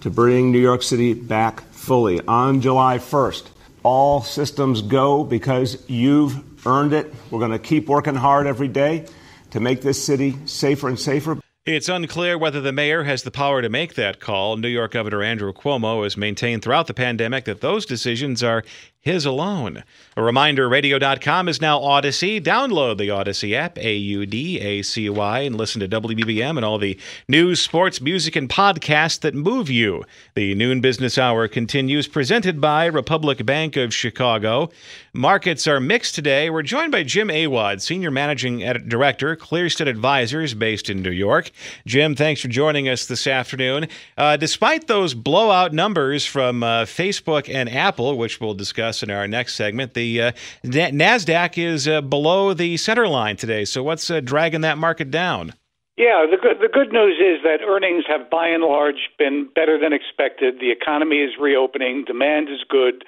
to 0.00 0.10
bring 0.10 0.50
New 0.50 0.58
York 0.58 0.82
City 0.82 1.14
back 1.14 1.60
fully 1.70 2.20
on 2.26 2.60
July 2.60 2.98
1st. 2.98 3.46
All 3.84 4.22
systems 4.22 4.82
go 4.82 5.22
because 5.22 5.88
you've 5.88 6.66
earned 6.66 6.92
it. 6.92 7.14
We're 7.30 7.38
going 7.38 7.52
to 7.52 7.60
keep 7.60 7.86
working 7.86 8.16
hard 8.16 8.48
every 8.48 8.66
day 8.66 9.06
to 9.52 9.60
make 9.60 9.82
this 9.82 10.04
city 10.04 10.36
safer 10.46 10.88
and 10.88 10.98
safer. 10.98 11.38
It's 11.70 11.90
unclear 11.90 12.38
whether 12.38 12.62
the 12.62 12.72
mayor 12.72 13.04
has 13.04 13.24
the 13.24 13.30
power 13.30 13.60
to 13.60 13.68
make 13.68 13.92
that 13.92 14.20
call. 14.20 14.56
New 14.56 14.68
York 14.68 14.92
Governor 14.92 15.22
Andrew 15.22 15.52
Cuomo 15.52 16.02
has 16.02 16.16
maintained 16.16 16.62
throughout 16.62 16.86
the 16.86 16.94
pandemic 16.94 17.44
that 17.44 17.60
those 17.60 17.84
decisions 17.84 18.42
are 18.42 18.64
his 19.00 19.24
alone. 19.24 19.84
A 20.16 20.22
reminder 20.22 20.68
radio.com 20.68 21.48
is 21.48 21.60
now 21.60 21.78
Audacy. 21.78 22.42
Download 22.42 22.98
the 22.98 23.08
Audacy 23.08 23.54
app, 23.54 23.78
A 23.78 23.94
U 23.94 24.26
D 24.26 24.60
A 24.60 24.82
C 24.82 25.08
Y, 25.08 25.40
and 25.40 25.56
listen 25.56 25.80
to 25.80 25.88
WBBM 25.88 26.56
and 26.56 26.64
all 26.64 26.78
the 26.78 26.98
news, 27.28 27.60
sports, 27.60 28.00
music, 28.00 28.34
and 28.34 28.48
podcasts 28.48 29.20
that 29.20 29.34
move 29.34 29.70
you. 29.70 30.04
The 30.34 30.54
Noon 30.56 30.80
Business 30.80 31.16
Hour 31.16 31.46
continues, 31.46 32.08
presented 32.08 32.60
by 32.60 32.86
Republic 32.86 33.46
Bank 33.46 33.76
of 33.76 33.94
Chicago. 33.94 34.70
Markets 35.12 35.66
are 35.68 35.80
mixed 35.80 36.16
today. 36.16 36.50
We're 36.50 36.62
joined 36.62 36.90
by 36.90 37.04
Jim 37.04 37.30
Awad, 37.30 37.80
Senior 37.80 38.10
Managing 38.10 38.58
Director, 38.88 39.36
Clearstead 39.36 39.88
Advisors, 39.88 40.54
based 40.54 40.90
in 40.90 41.02
New 41.02 41.10
York. 41.10 41.50
Jim, 41.86 42.16
thanks 42.16 42.40
for 42.40 42.48
joining 42.48 42.88
us 42.88 43.06
this 43.06 43.26
afternoon. 43.26 43.86
Uh, 44.16 44.36
despite 44.36 44.88
those 44.88 45.14
blowout 45.14 45.72
numbers 45.72 46.26
from 46.26 46.62
uh, 46.62 46.84
Facebook 46.84 47.52
and 47.52 47.68
Apple, 47.68 48.18
which 48.18 48.40
we'll 48.40 48.54
discuss 48.54 48.87
in 49.02 49.10
our 49.10 49.28
next 49.28 49.54
segment. 49.54 49.94
The 49.94 50.22
uh, 50.22 50.32
Nasdaq 50.64 51.58
is 51.58 51.86
uh, 51.86 52.00
below 52.00 52.54
the 52.54 52.76
center 52.76 53.06
line 53.06 53.36
today. 53.36 53.64
So 53.64 53.82
what's 53.82 54.10
uh, 54.10 54.20
dragging 54.20 54.62
that 54.62 54.78
market 54.78 55.10
down? 55.10 55.54
Yeah, 55.98 56.26
the 56.30 56.36
good 56.36 56.62
the 56.62 56.68
good 56.72 56.92
news 56.92 57.18
is 57.18 57.42
that 57.42 57.58
earnings 57.66 58.04
have 58.06 58.30
by 58.30 58.46
and 58.46 58.62
large 58.62 59.10
been 59.18 59.48
better 59.52 59.78
than 59.82 59.92
expected. 59.92 60.60
The 60.60 60.70
economy 60.70 61.16
is 61.16 61.32
reopening, 61.40 62.04
demand 62.06 62.48
is 62.48 62.62
good. 62.68 63.04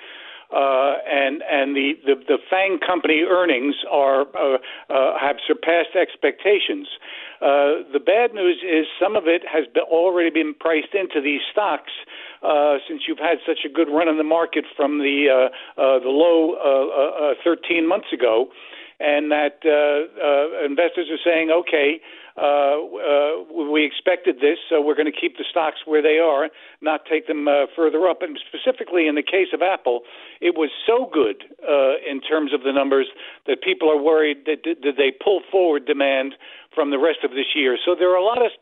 Uh, 0.50 0.98
and 1.06 1.44
and 1.48 1.76
the, 1.76 1.92
the 2.04 2.16
the 2.26 2.38
FAANG 2.50 2.80
company 2.84 3.22
earnings 3.22 3.76
are 3.88 4.22
uh, 4.34 4.58
uh, 4.90 5.16
have 5.20 5.36
surpassed 5.46 5.94
expectations. 5.94 6.88
Uh, 7.40 7.86
the 7.94 8.02
bad 8.04 8.34
news 8.34 8.58
is 8.66 8.86
some 8.98 9.14
of 9.14 9.28
it 9.28 9.42
has 9.46 9.66
been 9.72 9.84
already 9.84 10.30
been 10.30 10.52
priced 10.58 10.92
into 10.92 11.20
these 11.22 11.40
stocks 11.52 11.92
uh, 12.42 12.76
since 12.88 13.02
you've 13.06 13.18
had 13.18 13.38
such 13.46 13.60
a 13.64 13.68
good 13.68 13.88
run 13.88 14.08
in 14.08 14.16
the 14.18 14.24
market 14.24 14.64
from 14.76 14.98
the 14.98 15.28
uh, 15.28 15.80
uh, 15.80 15.98
the 15.98 16.08
low 16.08 16.54
uh, 16.56 17.32
uh, 17.32 17.34
13 17.44 17.86
months 17.86 18.08
ago, 18.12 18.48
and 19.00 19.32
that 19.32 19.64
uh, 19.64 20.12
uh, 20.20 20.64
investors 20.64 21.08
are 21.10 21.20
saying, 21.24 21.50
okay, 21.50 22.00
uh, 22.36 22.76
uh, 22.76 23.44
we 23.72 23.84
expected 23.84 24.36
this, 24.36 24.58
so 24.68 24.80
we're 24.80 24.94
going 24.94 25.10
to 25.10 25.20
keep 25.20 25.36
the 25.36 25.44
stocks 25.50 25.78
where 25.84 26.02
they 26.02 26.18
are, 26.18 26.48
not 26.80 27.00
take 27.08 27.26
them 27.26 27.48
uh, 27.48 27.66
further 27.74 28.06
up. 28.08 28.22
And 28.22 28.38
specifically 28.38 29.08
in 29.08 29.14
the 29.14 29.22
case 29.22 29.48
of 29.52 29.62
Apple, 29.62 30.02
it 30.40 30.54
was 30.56 30.70
so 30.86 31.08
good 31.12 31.44
uh, 31.64 31.96
in 32.04 32.20
terms 32.20 32.52
of 32.52 32.62
the 32.62 32.72
numbers 32.72 33.08
that 33.46 33.62
people 33.62 33.90
are 33.90 34.00
worried 34.00 34.44
that 34.46 34.62
did 34.62 34.96
they 34.96 35.12
pull 35.12 35.40
forward 35.50 35.86
demand 35.86 36.34
from 36.74 36.90
the 36.90 36.98
rest 36.98 37.24
of 37.24 37.30
this 37.32 37.52
year. 37.54 37.76
So 37.82 37.96
there 37.98 38.10
are 38.12 38.20
a 38.20 38.24
lot 38.24 38.44
of 38.44 38.52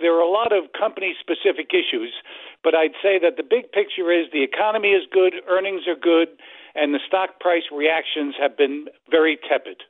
there 0.00 0.14
are 0.16 0.20
a 0.20 0.30
lot 0.30 0.52
of 0.52 0.72
company 0.78 1.14
specific 1.20 1.70
issues, 1.70 2.12
but 2.62 2.74
I'd 2.74 2.96
say 3.02 3.18
that 3.20 3.36
the 3.36 3.42
big 3.42 3.70
picture 3.72 4.10
is 4.10 4.26
the 4.32 4.42
economy 4.42 4.88
is 4.88 5.04
good, 5.10 5.34
earnings 5.48 5.82
are 5.86 5.96
good, 5.96 6.28
and 6.74 6.92
the 6.92 7.00
stock 7.06 7.40
price 7.40 7.64
reactions 7.72 8.34
have 8.40 8.56
been 8.56 8.86
very 9.10 9.38
tepid. 9.48 9.82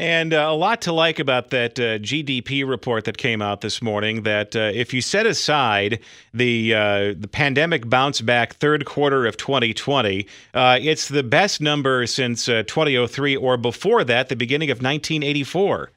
And 0.00 0.32
uh, 0.32 0.46
a 0.48 0.54
lot 0.54 0.80
to 0.82 0.92
like 0.92 1.18
about 1.18 1.50
that 1.50 1.78
uh, 1.78 1.98
GDP 1.98 2.66
report 2.66 3.04
that 3.04 3.18
came 3.18 3.42
out 3.42 3.60
this 3.60 3.82
morning. 3.82 4.22
That 4.22 4.56
uh, 4.56 4.70
if 4.72 4.94
you 4.94 5.02
set 5.02 5.26
aside 5.26 6.00
the 6.32 6.74
uh, 6.74 7.14
the 7.18 7.28
pandemic 7.30 7.86
bounce 7.86 8.22
back 8.22 8.54
third 8.54 8.86
quarter 8.86 9.26
of 9.26 9.36
2020, 9.36 10.26
uh, 10.54 10.78
it's 10.80 11.08
the 11.08 11.22
best 11.22 11.60
number 11.60 12.06
since 12.06 12.48
uh, 12.48 12.62
2003 12.66 13.36
or 13.36 13.58
before 13.58 14.02
that, 14.04 14.30
the 14.30 14.36
beginning 14.36 14.70
of 14.70 14.78
1984. 14.78 15.90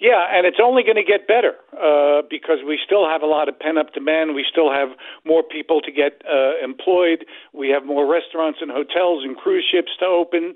Yeah, 0.00 0.24
and 0.32 0.46
it's 0.46 0.56
only 0.62 0.82
going 0.82 0.96
to 0.96 1.04
get 1.04 1.28
better 1.28 1.60
uh, 1.76 2.22
because 2.28 2.64
we 2.66 2.78
still 2.84 3.06
have 3.06 3.20
a 3.20 3.26
lot 3.26 3.50
of 3.50 3.58
pent 3.60 3.76
up 3.76 3.92
demand. 3.92 4.34
We 4.34 4.46
still 4.50 4.72
have 4.72 4.88
more 5.26 5.42
people 5.42 5.82
to 5.82 5.92
get 5.92 6.22
uh, 6.24 6.56
employed. 6.64 7.26
We 7.52 7.68
have 7.68 7.84
more 7.84 8.10
restaurants 8.10 8.60
and 8.62 8.70
hotels 8.70 9.24
and 9.24 9.36
cruise 9.36 9.64
ships 9.70 9.92
to 10.00 10.06
open. 10.06 10.54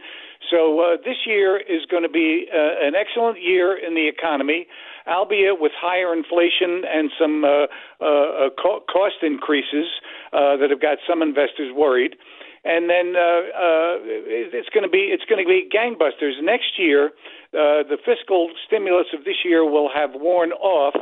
So 0.51 0.81
uh, 0.81 0.97
this 1.05 1.27
year 1.27 1.59
is 1.61 1.85
going 1.91 2.05
to 2.05 2.09
be 2.09 2.49
uh, 2.49 2.87
an 2.89 2.95
excellent 2.97 3.43
year 3.43 3.77
in 3.77 3.95
the 3.95 4.09
economy, 4.09 4.67
albeit 5.07 5.61
with 5.61 5.73
higher 5.77 6.15
inflation 6.15 6.83
and 6.89 7.11
some 7.21 7.45
uh, 7.45 7.69
uh, 8.01 8.49
co- 8.57 8.81
cost 8.91 9.21
increases 9.23 9.87
uh, 10.33 10.57
that 10.57 10.71
have 10.71 10.81
got 10.81 10.99
some 11.07 11.21
investors 11.21 11.71
worried. 11.77 12.17
And 12.65 12.89
then 12.89 13.13
uh, 13.15 13.21
uh, 13.21 13.93
it's 14.03 14.69
going 14.71 14.85
to 14.85 14.91
be 14.91 15.13
it's 15.13 15.25
going 15.29 15.45
to 15.45 15.49
be 15.49 15.69
gangbusters 15.69 16.43
next 16.43 16.79
year 16.79 17.13
uh, 17.53 17.85
the 17.87 17.99
fiscal 18.05 18.51
stimulus 18.67 19.07
of 19.13 19.25
this 19.25 19.45
year 19.45 19.69
will 19.69 19.91
have 19.95 20.11
worn 20.15 20.51
off, 20.53 20.97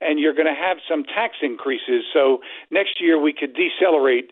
and 0.00 0.20
you're 0.20 0.34
going 0.34 0.46
to 0.46 0.54
have 0.54 0.76
some 0.88 1.02
tax 1.04 1.36
increases. 1.42 2.04
So 2.12 2.38
next 2.70 3.00
year 3.00 3.18
we 3.18 3.32
could 3.32 3.56
decelerate 3.56 4.30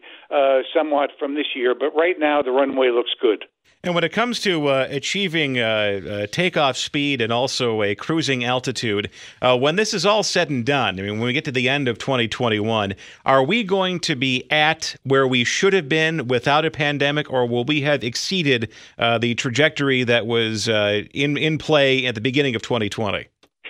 somewhat 0.73 1.11
from 1.19 1.35
this 1.35 1.57
year, 1.57 1.75
but 1.75 1.91
right 1.97 2.17
now 2.19 2.43
the 2.43 2.53
runway 2.53 2.91
looks 2.91 3.11
good. 3.21 3.45
And 3.85 3.95
when 3.95 4.03
it 4.03 4.13
comes 4.13 4.41
to 4.41 4.69
uh, 4.69 4.87
achieving 4.89 5.59
uh, 5.59 5.63
uh, 5.63 6.27
takeoff 6.29 6.79
speed 6.79 7.21
and 7.21 7.31
also 7.31 7.83
a 7.83 7.95
cruising 7.95 8.43
altitude, 8.43 9.11
uh, 9.43 9.59
when 9.59 9.77
this 9.77 9.93
is 9.93 10.07
all 10.07 10.23
said 10.23 10.49
and 10.49 10.65
done, 10.65 10.99
I 10.99 11.03
mean, 11.03 11.19
when 11.19 11.27
we 11.27 11.35
get 11.35 11.45
to 11.45 11.53
the 11.53 11.69
end 11.69 11.87
of 11.87 11.99
2021, 11.99 12.95
are 13.27 13.43
we 13.43 13.63
going 13.63 14.01
to 14.01 14.17
be 14.17 14.51
at 14.51 14.97
where 15.03 15.29
we 15.29 15.45
should 15.45 15.75
have 15.75 15.87
been 15.87 16.29
without 16.29 16.65
a 16.65 16.71
pandemic, 16.71 17.31
or 17.31 17.47
will 17.47 17.65
we 17.65 17.83
have 17.83 18.03
exceeded 18.03 18.71
uh, 18.99 19.19
the 19.19 19.35
trajectory 19.35 20.03
that 20.03 20.27
was 20.27 20.67
uh, 20.67 21.03
in 21.13 21.37
in 21.37 21.59
play 21.59 22.07
at 22.07 22.15
the 22.15 22.23
beginning 22.23 22.55
of 22.55 22.63
2020? 22.63 23.27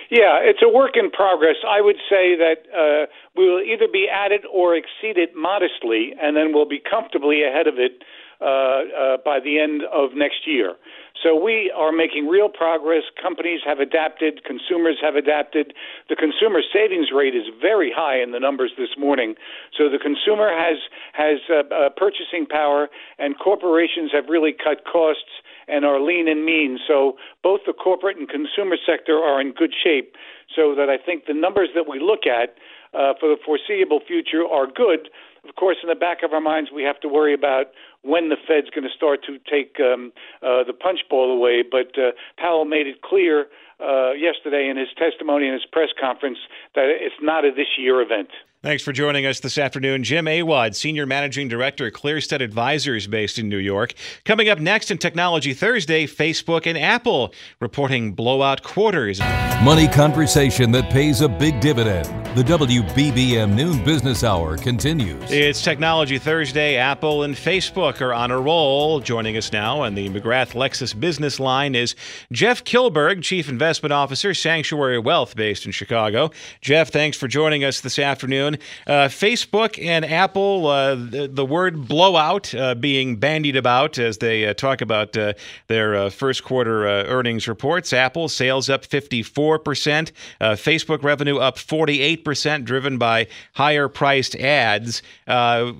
Yeah, 0.09 0.39
it's 0.39 0.61
a 0.63 0.69
work 0.69 0.91
in 0.95 1.11
progress. 1.11 1.57
I 1.67 1.81
would 1.81 1.97
say 2.09 2.37
that 2.37 3.07
we 3.35 3.49
will 3.49 3.59
either 3.59 3.87
be 3.91 4.07
at 4.07 4.31
it 4.31 4.43
or 4.49 4.77
exceed 4.77 5.17
it 5.17 5.35
modestly, 5.35 6.13
and 6.21 6.37
then 6.37 6.53
we'll 6.53 6.69
be 6.69 6.79
comfortably 6.79 7.43
ahead 7.43 7.67
of 7.67 7.79
it 7.79 8.01
uh, 8.41 8.45
uh, 8.45 9.17
by 9.23 9.39
the 9.39 9.59
end 9.59 9.83
of 9.91 10.11
next 10.13 10.45
year. 10.45 10.75
So 11.23 11.33
we 11.33 11.71
are 11.75 11.91
making 11.91 12.27
real 12.27 12.49
progress. 12.49 13.03
Companies 13.21 13.61
have 13.65 13.79
adapted, 13.79 14.43
consumers 14.43 14.97
have 15.01 15.15
adapted. 15.15 15.73
The 16.09 16.15
consumer 16.15 16.59
savings 16.61 17.07
rate 17.15 17.33
is 17.33 17.45
very 17.61 17.91
high 17.95 18.21
in 18.21 18.31
the 18.31 18.39
numbers 18.39 18.71
this 18.77 18.93
morning. 18.97 19.35
So 19.75 19.89
the 19.89 19.97
consumer 19.97 20.49
has 20.51 20.77
has 21.13 21.39
uh, 21.49 21.73
uh, 21.73 21.89
purchasing 21.95 22.45
power, 22.45 22.89
and 23.17 23.39
corporations 23.39 24.11
have 24.13 24.25
really 24.29 24.51
cut 24.53 24.83
costs 24.85 25.41
and 25.67 25.85
are 25.85 25.99
lean 25.99 26.27
and 26.27 26.45
mean. 26.45 26.77
So 26.85 27.17
both 27.41 27.61
the 27.65 27.73
corporate 27.73 28.17
and 28.17 28.29
consumer 28.29 28.75
sector 28.85 29.17
are 29.17 29.41
in 29.41 29.53
good 29.53 29.73
shape. 29.73 30.15
So 30.55 30.75
that 30.75 30.89
I 30.89 30.97
think 31.03 31.25
the 31.25 31.33
numbers 31.33 31.69
that 31.73 31.87
we 31.89 31.99
look 31.99 32.27
at 32.27 32.55
uh, 32.93 33.13
for 33.19 33.27
the 33.29 33.37
foreseeable 33.43 33.99
future 34.05 34.45
are 34.45 34.67
good. 34.67 35.09
Of 35.47 35.55
course, 35.55 35.77
in 35.83 35.89
the 35.89 35.95
back 35.95 36.23
of 36.23 36.33
our 36.33 36.41
minds, 36.41 36.71
we 36.73 36.83
have 36.83 36.99
to 37.01 37.07
worry 37.07 37.33
about 37.33 37.67
when 38.05 38.29
the 38.29 38.37
Fed's 38.47 38.69
going 38.69 38.83
to 38.83 38.95
start 38.95 39.25
to 39.25 39.39
take 39.49 39.77
um, 39.79 40.13
uh, 40.41 40.63
the 40.63 40.73
punch 40.73 40.99
bowl 41.09 41.31
away. 41.31 41.63
But 41.69 41.97
uh, 41.97 42.11
Powell 42.37 42.65
made 42.65 42.87
it 42.87 43.01
clear 43.01 43.47
uh, 43.79 44.11
yesterday 44.13 44.69
in 44.69 44.77
his 44.77 44.89
testimony 44.97 45.47
in 45.47 45.53
his 45.53 45.65
press 45.71 45.89
conference 45.99 46.37
that 46.75 46.85
it's 46.87 47.15
not 47.21 47.43
a 47.43 47.51
this 47.51 47.77
year 47.77 48.01
event. 48.01 48.29
Thanks 48.65 48.81
for 48.81 48.91
joining 48.91 49.27
us 49.27 49.41
this 49.41 49.59
afternoon. 49.59 50.03
Jim 50.03 50.27
Awad, 50.27 50.75
Senior 50.75 51.05
Managing 51.05 51.47
Director 51.47 51.85
at 51.85 51.93
Clearstead 51.93 52.41
Advisors 52.41 53.05
based 53.05 53.37
in 53.37 53.47
New 53.47 53.59
York. 53.59 53.93
Coming 54.23 54.49
up 54.49 54.57
next 54.57 54.89
in 54.89 54.97
Technology 54.97 55.53
Thursday, 55.53 56.07
Facebook 56.07 56.65
and 56.65 56.75
Apple 56.75 57.31
reporting 57.59 58.13
blowout 58.13 58.63
quarters. 58.63 59.19
Money 59.61 59.87
conversation 59.87 60.71
that 60.71 60.89
pays 60.89 61.21
a 61.21 61.29
big 61.29 61.59
dividend. 61.59 62.07
The 62.35 62.41
WBBM 62.41 63.53
Noon 63.53 63.83
Business 63.85 64.23
Hour 64.23 64.57
continues. 64.57 65.31
It's 65.31 65.61
Technology 65.61 66.17
Thursday. 66.17 66.75
Apple 66.77 67.21
and 67.21 67.35
Facebook 67.35 67.94
are 68.01 68.13
on 68.13 68.31
a 68.31 68.39
roll. 68.39 68.99
Joining 68.99 69.37
us 69.37 69.51
now 69.51 69.81
on 69.81 69.95
the 69.95 70.09
McGrath 70.09 70.53
Lexus 70.53 70.99
business 70.99 71.39
line 71.39 71.75
is 71.75 71.95
Jeff 72.31 72.63
Kilberg, 72.63 73.21
Chief 73.23 73.47
Investment 73.47 73.93
Officer, 73.93 74.33
Sanctuary 74.33 74.99
Wealth 74.99 75.35
based 75.35 75.65
in 75.65 75.71
Chicago. 75.71 76.31
Jeff, 76.61 76.91
thanks 76.91 77.17
for 77.17 77.27
joining 77.27 77.63
us 77.63 77.81
this 77.81 77.97
afternoon. 77.99 78.57
Uh, 78.87 79.07
Facebook 79.07 79.81
and 79.81 80.03
Apple, 80.03 80.67
uh, 80.67 80.95
the, 80.95 81.29
the, 81.31 81.45
word 81.45 81.87
blowout 81.87 82.53
uh, 82.55 82.75
being 82.75 83.17
bandied 83.17 83.55
about 83.55 83.97
as 83.97 84.17
they 84.17 84.45
uh, 84.45 84.53
talk 84.53 84.81
about 84.81 85.15
uh, 85.15 85.33
their 85.67 85.95
uh, 85.95 86.09
first 86.09 86.43
quarter 86.43 86.85
earnings 86.85 87.47
reports. 87.47 87.93
Apple 87.93 88.27
sales 88.27 88.69
up 88.69 88.85
54%, 88.85 90.11
Facebook 90.41 91.03
revenue 91.03 91.37
up 91.37 91.57
48%, 91.57 92.65
driven 92.65 92.97
by 92.97 93.27
higher 93.53 93.87
priced 93.87 94.35
ads. 94.35 95.01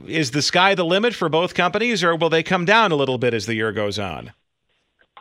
is 0.07 0.31
the 0.31 0.41
sky 0.41 0.75
the 0.75 0.85
limit 0.85 1.13
for 1.13 1.29
both 1.29 1.53
companies, 1.53 2.03
or 2.05 2.15
will 2.15 2.29
they 2.29 2.43
come 2.43 2.65
down 2.65 2.91
a 2.91 2.95
little 2.95 3.17
bit 3.17 3.33
as 3.33 3.45
the 3.45 3.55
year 3.55 3.71
goes 3.71 3.99
on? 3.99 4.31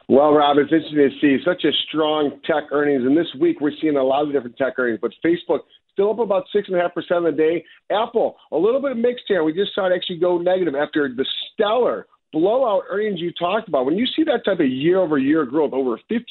Well, 0.09 0.33
Rob, 0.35 0.59
it's 0.59 0.71
interesting 0.71 1.11
to 1.11 1.21
see 1.21 1.43
such 1.45 1.65
a 1.65 1.73
strong 1.89 2.41
tech 2.45 2.65
earnings. 2.73 3.05
And 3.05 3.17
this 3.17 3.29
week, 3.41 3.61
we're 3.61 3.73
seeing 3.81 3.97
a 3.97 4.03
lot 4.03 4.27
of 4.27 4.33
different 4.33 4.57
tech 4.59 4.75
earnings, 4.79 4.99
but 5.01 5.13
Facebook 5.25 5.61
still 5.93 6.11
up 6.11 6.19
about 6.19 6.45
six 6.53 6.69
and 6.69 6.77
a 6.77 6.81
half 6.81 6.93
percent 6.93 7.25
of 7.25 7.35
the 7.35 7.43
day. 7.43 7.65
Apple, 7.91 8.37
a 8.53 8.57
little 8.57 8.83
bit 8.83 8.93
of 8.93 8.99
mixed 8.99 9.25
here. 9.29 9.45
We 9.45 9.55
just 9.55 9.75
saw 9.75 9.87
it 9.87 9.95
actually 9.95 10.19
go 10.19 10.37
negative 10.37 10.75
after 10.75 11.09
the 11.09 11.25
stellar 11.53 12.07
blowout 12.35 12.83
earnings 12.91 13.21
you 13.21 13.33
talked 13.33 13.69
about. 13.69 13.87
When 13.87 13.97
you 13.97 14.07
see 14.07 14.25
that 14.25 14.45
type 14.45 14.61
of 14.61 14.67
year 14.67 14.99
over 14.99 15.17
year 15.17 15.47
growth, 15.47 15.73
over 15.73 15.99
54% 16.11 16.29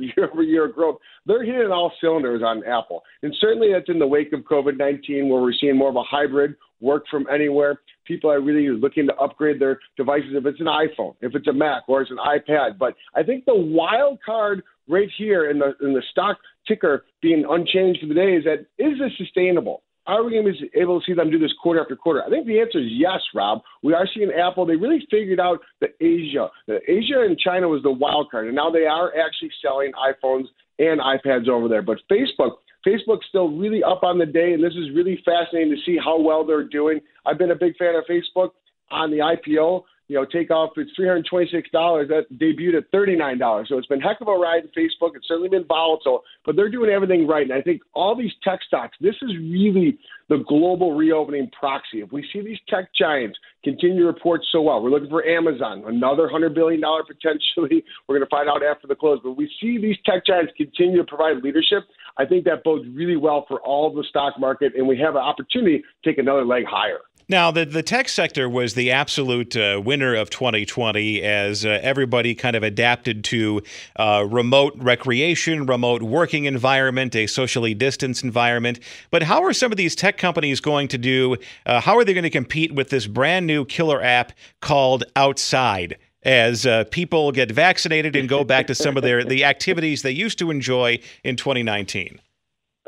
year 0.00 0.30
over 0.30 0.42
year 0.42 0.68
growth, 0.68 0.98
they're 1.24 1.44
hitting 1.44 1.70
all 1.70 1.92
cylinders 2.00 2.42
on 2.44 2.64
Apple. 2.64 3.02
And 3.22 3.34
certainly 3.40 3.72
that's 3.72 3.88
in 3.88 3.98
the 3.98 4.06
wake 4.06 4.32
of 4.32 4.40
COVID 4.40 4.76
19, 4.76 5.28
where 5.28 5.40
we're 5.40 5.54
seeing 5.58 5.78
more 5.78 5.88
of 5.88 5.96
a 5.96 6.02
hybrid 6.02 6.56
work 6.80 7.04
from 7.10 7.26
anywhere. 7.32 7.80
People 8.04 8.30
are 8.30 8.40
really 8.40 8.68
looking 8.68 9.06
to 9.06 9.14
upgrade 9.16 9.60
their 9.60 9.78
devices 9.96 10.30
if 10.34 10.44
it's 10.44 10.60
an 10.60 10.66
iPhone, 10.66 11.14
if 11.22 11.34
it's 11.34 11.46
a 11.46 11.52
Mac, 11.52 11.84
or 11.88 12.02
it's 12.02 12.10
an 12.10 12.18
iPad. 12.18 12.76
But 12.78 12.94
I 13.14 13.22
think 13.22 13.44
the 13.44 13.54
wild 13.54 14.18
card 14.24 14.62
right 14.88 15.08
here 15.16 15.50
in 15.50 15.58
the 15.58 15.74
in 15.80 15.94
the 15.94 16.02
stock 16.10 16.36
ticker 16.66 17.04
being 17.22 17.44
unchanged 17.48 18.00
for 18.00 18.06
the 18.06 18.14
day 18.14 18.34
is 18.34 18.44
that 18.44 18.66
is 18.78 18.98
this 18.98 19.12
sustainable? 19.16 19.82
Are 20.06 20.22
we 20.22 20.32
going 20.32 20.44
to 20.44 20.52
be 20.52 20.70
able 20.80 21.00
to 21.00 21.04
see 21.04 21.14
them 21.14 21.30
do 21.30 21.38
this 21.38 21.52
quarter 21.60 21.80
after 21.80 21.96
quarter? 21.96 22.22
I 22.24 22.30
think 22.30 22.46
the 22.46 22.60
answer 22.60 22.78
is 22.78 22.86
yes, 22.90 23.20
Rob. 23.34 23.62
We 23.82 23.92
are 23.92 24.06
seeing 24.14 24.30
Apple. 24.30 24.64
They 24.64 24.76
really 24.76 25.04
figured 25.10 25.40
out 25.40 25.60
the 25.80 25.88
Asia. 26.00 26.48
The 26.68 26.78
Asia 26.88 27.22
and 27.26 27.38
China 27.38 27.68
was 27.68 27.82
the 27.82 27.90
wild 27.90 28.30
card, 28.30 28.46
and 28.46 28.54
now 28.54 28.70
they 28.70 28.86
are 28.86 29.12
actually 29.18 29.50
selling 29.60 29.92
iPhones 29.92 30.44
and 30.78 31.00
iPads 31.00 31.48
over 31.48 31.68
there. 31.68 31.82
But 31.82 31.98
Facebook, 32.10 32.52
Facebook's 32.86 33.26
still 33.28 33.48
really 33.48 33.82
up 33.82 34.04
on 34.04 34.18
the 34.18 34.26
day, 34.26 34.52
and 34.52 34.62
this 34.62 34.74
is 34.74 34.94
really 34.94 35.20
fascinating 35.24 35.74
to 35.74 35.82
see 35.84 35.98
how 36.02 36.20
well 36.20 36.46
they're 36.46 36.68
doing. 36.68 37.00
I've 37.24 37.38
been 37.38 37.50
a 37.50 37.56
big 37.56 37.76
fan 37.76 37.96
of 37.96 38.04
Facebook 38.08 38.50
on 38.90 39.10
the 39.10 39.18
IPO 39.18 39.82
you 40.08 40.16
know, 40.16 40.24
take 40.24 40.50
off 40.50 40.70
it's 40.76 40.90
three 40.94 41.08
hundred 41.08 41.26
twenty 41.26 41.48
six 41.50 41.68
dollars. 41.70 42.08
That 42.08 42.26
debuted 42.38 42.76
at 42.76 42.90
thirty 42.92 43.16
nine 43.16 43.38
dollars. 43.38 43.68
So 43.68 43.78
it's 43.78 43.88
been 43.88 44.00
heck 44.00 44.20
of 44.20 44.28
a 44.28 44.32
ride 44.32 44.62
in 44.62 44.68
Facebook. 44.68 45.16
It's 45.16 45.26
certainly 45.26 45.48
been 45.48 45.64
volatile, 45.64 46.22
but 46.44 46.54
they're 46.54 46.70
doing 46.70 46.90
everything 46.90 47.26
right. 47.26 47.42
And 47.42 47.52
I 47.52 47.60
think 47.60 47.82
all 47.92 48.14
these 48.14 48.32
tech 48.44 48.60
stocks, 48.66 48.96
this 49.00 49.16
is 49.22 49.30
really 49.38 49.98
the 50.28 50.44
global 50.48 50.94
reopening 50.94 51.50
proxy. 51.58 52.00
If 52.00 52.12
we 52.12 52.26
see 52.32 52.40
these 52.40 52.58
tech 52.68 52.90
giants 52.94 53.38
continue 53.64 54.02
to 54.02 54.06
report 54.06 54.42
so 54.50 54.62
well, 54.62 54.82
we're 54.82 54.90
looking 54.90 55.10
for 55.10 55.26
Amazon, 55.26 55.82
another 55.86 56.28
hundred 56.28 56.54
billion 56.54 56.80
dollar 56.80 57.02
potentially. 57.06 57.84
We're 58.06 58.18
going 58.18 58.26
to 58.26 58.30
find 58.30 58.48
out 58.48 58.62
after 58.62 58.86
the 58.86 58.94
close. 58.94 59.18
But 59.22 59.32
we 59.32 59.50
see 59.60 59.78
these 59.78 59.96
tech 60.04 60.24
giants 60.24 60.52
continue 60.56 60.98
to 60.98 61.04
provide 61.04 61.42
leadership. 61.42 61.82
I 62.16 62.24
think 62.24 62.44
that 62.44 62.62
bodes 62.64 62.86
really 62.94 63.16
well 63.16 63.44
for 63.48 63.60
all 63.60 63.88
of 63.88 63.94
the 63.94 64.04
stock 64.08 64.38
market, 64.38 64.74
and 64.76 64.86
we 64.86 64.98
have 64.98 65.16
an 65.16 65.22
opportunity 65.22 65.78
to 65.78 66.10
take 66.10 66.18
another 66.18 66.44
leg 66.44 66.64
higher. 66.64 67.00
Now, 67.28 67.50
the, 67.50 67.64
the 67.64 67.82
tech 67.82 68.08
sector 68.08 68.48
was 68.48 68.74
the 68.74 68.92
absolute 68.92 69.56
uh, 69.56 69.82
winner 69.84 70.14
of 70.14 70.30
2020 70.30 71.22
as 71.22 71.64
uh, 71.64 71.80
everybody 71.82 72.36
kind 72.36 72.54
of 72.54 72.62
adapted 72.62 73.24
to 73.24 73.62
uh, 73.96 74.24
remote 74.30 74.74
recreation, 74.76 75.66
remote 75.66 76.04
working 76.04 76.44
environment, 76.44 77.16
a 77.16 77.26
socially 77.26 77.74
distanced 77.74 78.22
environment. 78.22 78.78
But 79.10 79.24
how 79.24 79.42
are 79.42 79.52
some 79.52 79.72
of 79.72 79.76
these 79.76 79.96
tech 79.96 80.18
companies 80.18 80.60
going 80.60 80.86
to 80.86 80.98
do? 80.98 81.36
Uh, 81.64 81.80
how 81.80 81.98
are 81.98 82.04
they 82.04 82.14
going 82.14 82.22
to 82.22 82.30
compete 82.30 82.72
with 82.72 82.90
this 82.90 83.08
brand 83.08 83.44
new 83.44 83.64
killer 83.64 84.00
app 84.00 84.30
called 84.60 85.02
Outside? 85.16 85.96
As 86.22 86.64
uh, 86.64 86.84
people 86.92 87.32
get 87.32 87.50
vaccinated 87.50 88.14
and 88.14 88.28
go 88.28 88.44
back 88.44 88.68
to 88.68 88.74
some 88.74 88.96
of 88.96 89.02
their 89.02 89.24
the 89.24 89.44
activities 89.44 90.02
they 90.02 90.12
used 90.12 90.38
to 90.38 90.52
enjoy 90.52 91.00
in 91.24 91.34
2019. 91.36 92.20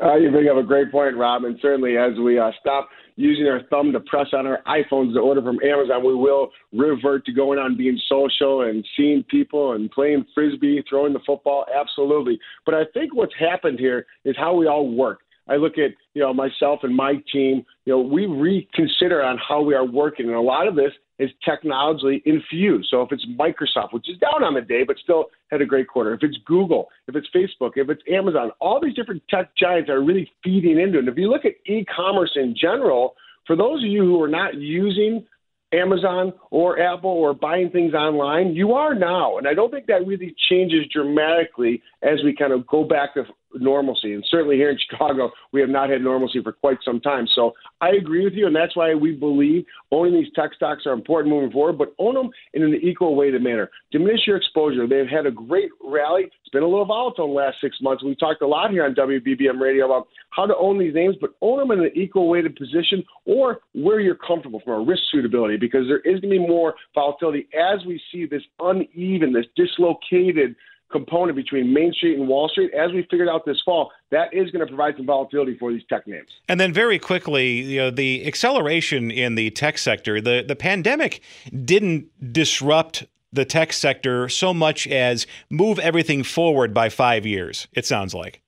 Uh, 0.01 0.15
you 0.15 0.31
bring 0.31 0.47
up 0.47 0.55
a 0.55 0.63
great 0.63 0.91
point, 0.91 1.17
Rob, 1.17 1.43
and 1.43 1.57
certainly 1.61 1.97
as 1.97 2.17
we 2.17 2.39
stop 2.59 2.89
using 3.19 3.47
our 3.47 3.61
thumb 3.69 3.91
to 3.91 3.99
press 3.99 4.27
on 4.31 4.47
our 4.47 4.61
iPhones 4.65 5.13
to 5.13 5.19
order 5.19 5.41
from 5.41 5.59
Amazon, 5.61 6.05
we 6.05 6.15
will 6.15 6.51
revert 6.71 7.25
to 7.25 7.33
going 7.33 7.59
on 7.59 7.75
being 7.75 7.99
social 8.07 8.61
and 8.61 8.87
seeing 8.95 9.23
people 9.23 9.73
and 9.73 9.91
playing 9.91 10.25
frisbee, 10.33 10.81
throwing 10.89 11.11
the 11.11 11.19
football. 11.25 11.65
Absolutely. 11.77 12.39
But 12.65 12.75
I 12.75 12.83
think 12.93 13.13
what's 13.13 13.33
happened 13.37 13.77
here 13.77 14.05
is 14.23 14.37
how 14.37 14.55
we 14.55 14.67
all 14.67 14.89
work. 14.89 15.19
I 15.49 15.55
look 15.55 15.73
at 15.77 15.91
you 16.13 16.21
know 16.21 16.33
myself 16.33 16.81
and 16.83 16.95
my 16.95 17.15
team. 17.31 17.65
You 17.85 17.93
know, 17.93 17.99
we 17.99 18.25
reconsider 18.27 19.21
on 19.23 19.37
how 19.37 19.61
we 19.61 19.73
are 19.73 19.85
working, 19.85 20.27
and 20.27 20.35
a 20.35 20.41
lot 20.41 20.67
of 20.67 20.75
this 20.75 20.91
is 21.17 21.29
technologically 21.43 22.21
infused. 22.25 22.87
So 22.89 23.01
if 23.01 23.11
it's 23.11 23.25
Microsoft, 23.37 23.91
which 23.91 24.09
is 24.09 24.17
down 24.19 24.43
on 24.43 24.53
the 24.53 24.61
day 24.61 24.83
but 24.87 24.97
still 25.03 25.25
had 25.51 25.61
a 25.61 25.65
great 25.65 25.87
quarter, 25.87 26.13
if 26.13 26.23
it's 26.23 26.37
Google, 26.45 26.87
if 27.07 27.15
it's 27.15 27.27
Facebook, 27.35 27.71
if 27.75 27.89
it's 27.89 28.01
Amazon, 28.09 28.51
all 28.61 28.79
these 28.81 28.95
different 28.95 29.21
tech 29.29 29.49
giants 29.57 29.89
are 29.89 30.01
really 30.01 30.31
feeding 30.43 30.79
into 30.79 30.97
it. 30.97 30.99
And 30.99 31.09
if 31.09 31.17
you 31.17 31.29
look 31.29 31.43
at 31.43 31.53
e-commerce 31.65 32.31
in 32.35 32.55
general, 32.59 33.15
for 33.45 33.55
those 33.55 33.83
of 33.83 33.89
you 33.89 34.03
who 34.03 34.21
are 34.23 34.29
not 34.29 34.55
using 34.55 35.25
Amazon 35.73 36.33
or 36.51 36.79
Apple 36.79 37.11
or 37.11 37.33
buying 37.33 37.69
things 37.69 37.93
online, 37.93 38.53
you 38.53 38.73
are 38.73 38.95
now. 38.95 39.37
And 39.37 39.47
I 39.47 39.53
don't 39.53 39.71
think 39.71 39.87
that 39.87 40.07
really 40.07 40.35
changes 40.49 40.85
dramatically 40.91 41.81
as 42.01 42.19
we 42.23 42.35
kind 42.35 42.53
of 42.53 42.65
go 42.65 42.83
back 42.83 43.13
to 43.15 43.23
normalcy. 43.53 44.13
And 44.13 44.23
certainly 44.29 44.55
here 44.55 44.69
in 44.69 44.77
Chicago, 44.89 45.31
we 45.51 45.61
have 45.61 45.69
not 45.69 45.89
had 45.89 46.01
normalcy 46.01 46.41
for 46.41 46.51
quite 46.51 46.77
some 46.83 46.99
time. 46.99 47.27
So 47.35 47.53
I 47.81 47.89
agree 47.91 48.23
with 48.23 48.33
you, 48.33 48.47
and 48.47 48.55
that's 48.55 48.75
why 48.75 48.93
we 48.93 49.11
believe 49.11 49.65
owning 49.91 50.13
these 50.13 50.31
tech 50.35 50.53
stocks 50.55 50.85
are 50.85 50.93
important 50.93 51.33
moving 51.33 51.51
forward, 51.51 51.77
but 51.77 51.93
own 51.97 52.15
them 52.15 52.29
in 52.53 52.63
an 52.63 52.79
equal 52.81 53.15
weighted 53.15 53.41
manner. 53.41 53.69
Diminish 53.91 54.27
your 54.27 54.37
exposure. 54.37 54.87
They've 54.87 55.07
had 55.07 55.25
a 55.25 55.31
great 55.31 55.71
rally. 55.83 56.23
It's 56.23 56.49
been 56.51 56.63
a 56.63 56.67
little 56.67 56.85
volatile 56.85 57.25
in 57.25 57.31
the 57.31 57.37
last 57.37 57.57
six 57.61 57.77
months. 57.81 58.03
We 58.03 58.15
talked 58.15 58.41
a 58.41 58.47
lot 58.47 58.71
here 58.71 58.85
on 58.85 58.95
WBBM 58.95 59.59
Radio 59.59 59.85
about 59.85 60.07
how 60.31 60.45
to 60.45 60.55
own 60.57 60.79
these 60.79 60.93
names, 60.93 61.15
but 61.19 61.31
own 61.41 61.59
them 61.59 61.71
in 61.71 61.85
an 61.85 61.91
equal 61.95 62.27
weighted 62.27 62.55
position 62.55 63.03
or 63.25 63.59
where 63.73 63.99
you're 63.99 64.15
comfortable 64.15 64.61
from 64.63 64.81
a 64.81 64.83
risk 64.83 65.01
suitability 65.11 65.57
because 65.57 65.87
there 65.87 65.99
is 65.99 66.19
going 66.19 66.33
to 66.33 66.39
be 66.39 66.39
more 66.39 66.75
volatility 66.93 67.47
as 67.53 67.85
we 67.85 68.01
see 68.11 68.25
this 68.25 68.43
uneven, 68.59 69.33
this 69.33 69.45
dislocated 69.55 70.55
component 70.91 71.35
between 71.35 71.73
Main 71.73 71.93
Street 71.93 72.17
and 72.17 72.27
Wall 72.27 72.49
Street, 72.49 72.73
as 72.73 72.91
we 72.91 73.05
figured 73.09 73.29
out 73.29 73.45
this 73.45 73.61
fall, 73.63 73.91
that 74.11 74.33
is 74.33 74.49
going 74.51 74.65
to 74.65 74.67
provide 74.67 74.95
some 74.97 75.05
volatility 75.05 75.57
for 75.57 75.71
these 75.71 75.83
tech 75.89 76.07
names. 76.07 76.29
And 76.47 76.59
then 76.59 76.73
very 76.73 76.99
quickly, 76.99 77.61
you 77.61 77.79
know, 77.79 77.91
the 77.91 78.25
acceleration 78.25 79.11
in 79.11 79.35
the 79.35 79.51
tech 79.51 79.77
sector, 79.77 80.19
the, 80.19 80.43
the 80.47 80.55
pandemic 80.55 81.21
didn't 81.65 82.07
disrupt 82.33 83.05
the 83.31 83.45
tech 83.45 83.73
sector 83.73 84.27
so 84.27 84.53
much 84.53 84.87
as 84.87 85.27
move 85.49 85.77
everything 85.79 86.23
forward 86.23 86.73
by 86.73 86.89
five 86.89 87.25
years, 87.25 87.67
it 87.73 87.85
sounds 87.85 88.13
like. 88.13 88.41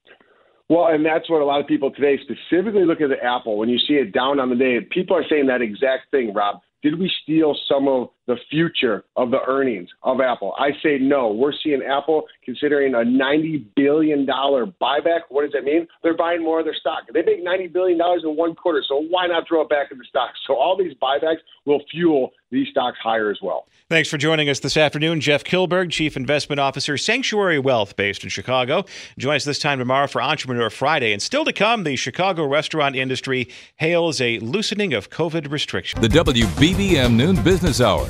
Well, 0.69 0.87
and 0.87 1.05
that's 1.05 1.29
what 1.29 1.41
a 1.41 1.45
lot 1.45 1.59
of 1.59 1.67
people 1.67 1.91
today 1.91 2.17
specifically 2.23 2.85
look 2.85 3.01
at 3.01 3.09
the 3.09 3.21
Apple. 3.23 3.57
When 3.57 3.67
you 3.67 3.77
see 3.77 3.95
it 3.95 4.13
down 4.13 4.39
on 4.39 4.49
the 4.49 4.55
day, 4.55 4.79
people 4.89 5.17
are 5.17 5.25
saying 5.29 5.47
that 5.47 5.61
exact 5.61 6.09
thing, 6.11 6.33
Rob. 6.33 6.61
Did 6.81 6.97
we 6.97 7.11
steal 7.21 7.55
some 7.67 7.87
of 7.87 8.09
the 8.27 8.37
future 8.49 9.03
of 9.15 9.31
the 9.31 9.39
earnings 9.47 9.89
of 10.03 10.21
Apple? 10.21 10.53
I 10.57 10.71
say 10.83 10.97
no. 10.99 11.31
We're 11.31 11.53
seeing 11.63 11.81
Apple 11.83 12.25
considering 12.43 12.93
a 12.93 12.99
$90 12.99 13.65
billion 13.75 14.25
buyback. 14.25 15.21
What 15.29 15.43
does 15.43 15.51
that 15.53 15.63
mean? 15.63 15.87
They're 16.03 16.17
buying 16.17 16.43
more 16.43 16.59
of 16.59 16.65
their 16.65 16.75
stock. 16.75 17.03
They 17.13 17.21
make 17.23 17.45
$90 17.45 17.71
billion 17.71 17.99
in 17.99 18.35
one 18.35 18.55
quarter, 18.55 18.83
so 18.87 19.03
why 19.09 19.27
not 19.27 19.47
throw 19.47 19.61
it 19.61 19.69
back 19.69 19.91
in 19.91 19.97
the 19.97 20.05
stock? 20.05 20.31
So 20.47 20.55
all 20.55 20.77
these 20.77 20.93
buybacks 21.01 21.39
will 21.65 21.81
fuel 21.91 22.31
these 22.51 22.67
stocks 22.69 22.97
higher 23.01 23.31
as 23.31 23.39
well. 23.41 23.65
Thanks 23.89 24.09
for 24.09 24.17
joining 24.17 24.49
us 24.49 24.59
this 24.59 24.77
afternoon. 24.77 25.19
Jeff 25.21 25.43
Kilberg, 25.43 25.91
Chief 25.91 26.15
Investment 26.15 26.59
Officer, 26.59 26.97
Sanctuary 26.97 27.59
Wealth, 27.59 27.95
based 27.95 28.23
in 28.23 28.29
Chicago. 28.29 28.85
Join 29.17 29.35
us 29.35 29.45
this 29.45 29.59
time 29.59 29.79
tomorrow 29.79 30.07
for 30.07 30.21
Entrepreneur 30.21 30.69
Friday. 30.69 31.13
And 31.13 31.21
still 31.21 31.45
to 31.45 31.53
come, 31.53 31.83
the 31.83 31.95
Chicago 31.95 32.45
restaurant 32.45 32.95
industry 32.95 33.49
hails 33.77 34.21
a 34.21 34.39
loosening 34.39 34.93
of 34.93 35.09
COVID 35.09 35.51
restrictions. 35.51 36.01
The 36.01 36.07
WBBM 36.07 37.15
Noon 37.15 37.41
Business 37.43 37.81
Hour. 37.81 38.09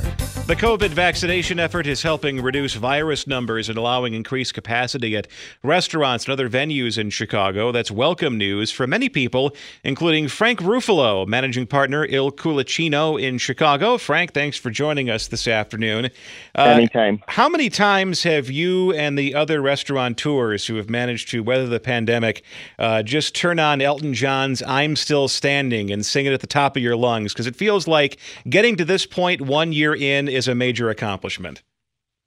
The 0.52 0.58
COVID 0.58 0.90
vaccination 0.90 1.62
effort 1.62 1.88
is 1.88 2.02
helping 2.02 2.42
reduce 2.42 2.74
virus 2.74 3.26
numbers 3.26 3.70
and 3.70 3.78
allowing 3.78 4.14
increased 4.14 4.54
capacity 4.54 5.16
at 5.16 5.30
restaurants 5.64 6.26
and 6.26 6.34
other 6.34 6.50
venues 6.50 6.98
in 6.98 7.10
Chicago. 7.10 7.72
That's 7.72 7.90
welcome 7.90 8.38
news 8.38 8.70
for 8.70 8.86
many 8.86 9.08
people, 9.08 9.56
including 9.86 10.28
Frank 10.28 10.60
Ruffalo, 10.60 11.26
managing 11.26 11.68
partner 11.68 12.06
Il 12.06 12.34
Culaccino 12.34 13.18
in 13.18 13.38
Chicago. 13.38 13.98
Frank, 13.98 14.34
thanks 14.34 14.58
for 14.58 14.70
joining 14.70 15.10
us 15.10 15.30
this 15.30 15.48
afternoon. 15.48 16.10
Uh, 16.54 16.64
Anytime. 16.64 17.24
How 17.30 17.48
many 17.48 17.70
times 17.70 18.24
have 18.24 18.50
you 18.50 18.92
and 18.92 19.18
the 19.18 19.34
other 19.34 19.62
restaurateurs 19.62 20.68
who 20.68 20.76
have 20.76 20.90
managed 20.90 21.30
to 21.30 21.44
weather 21.44 21.68
the 21.68 21.80
pandemic 21.80 22.44
uh, 22.78 23.04
just 23.04 23.34
turn 23.36 23.58
on 23.58 23.80
Elton 23.80 24.14
John's 24.14 24.62
I'm 24.64 24.98
Still 24.98 25.30
Standing 25.30 25.92
and 25.92 26.06
sing 26.06 26.26
it 26.26 26.34
at 26.34 26.42
the 26.42 26.48
top 26.48 26.76
of 26.76 26.84
your 26.84 26.98
lungs? 26.98 27.32
Because 27.32 27.48
it 27.48 27.56
feels 27.56 27.88
like 27.88 28.18
getting 28.50 28.76
to 28.76 28.84
this 28.84 29.06
point 29.06 29.40
one 29.40 29.72
year 29.72 29.91
in 29.96 30.28
is 30.28 30.48
a 30.48 30.56
major 30.56 30.90
accomplishment. 30.90 31.64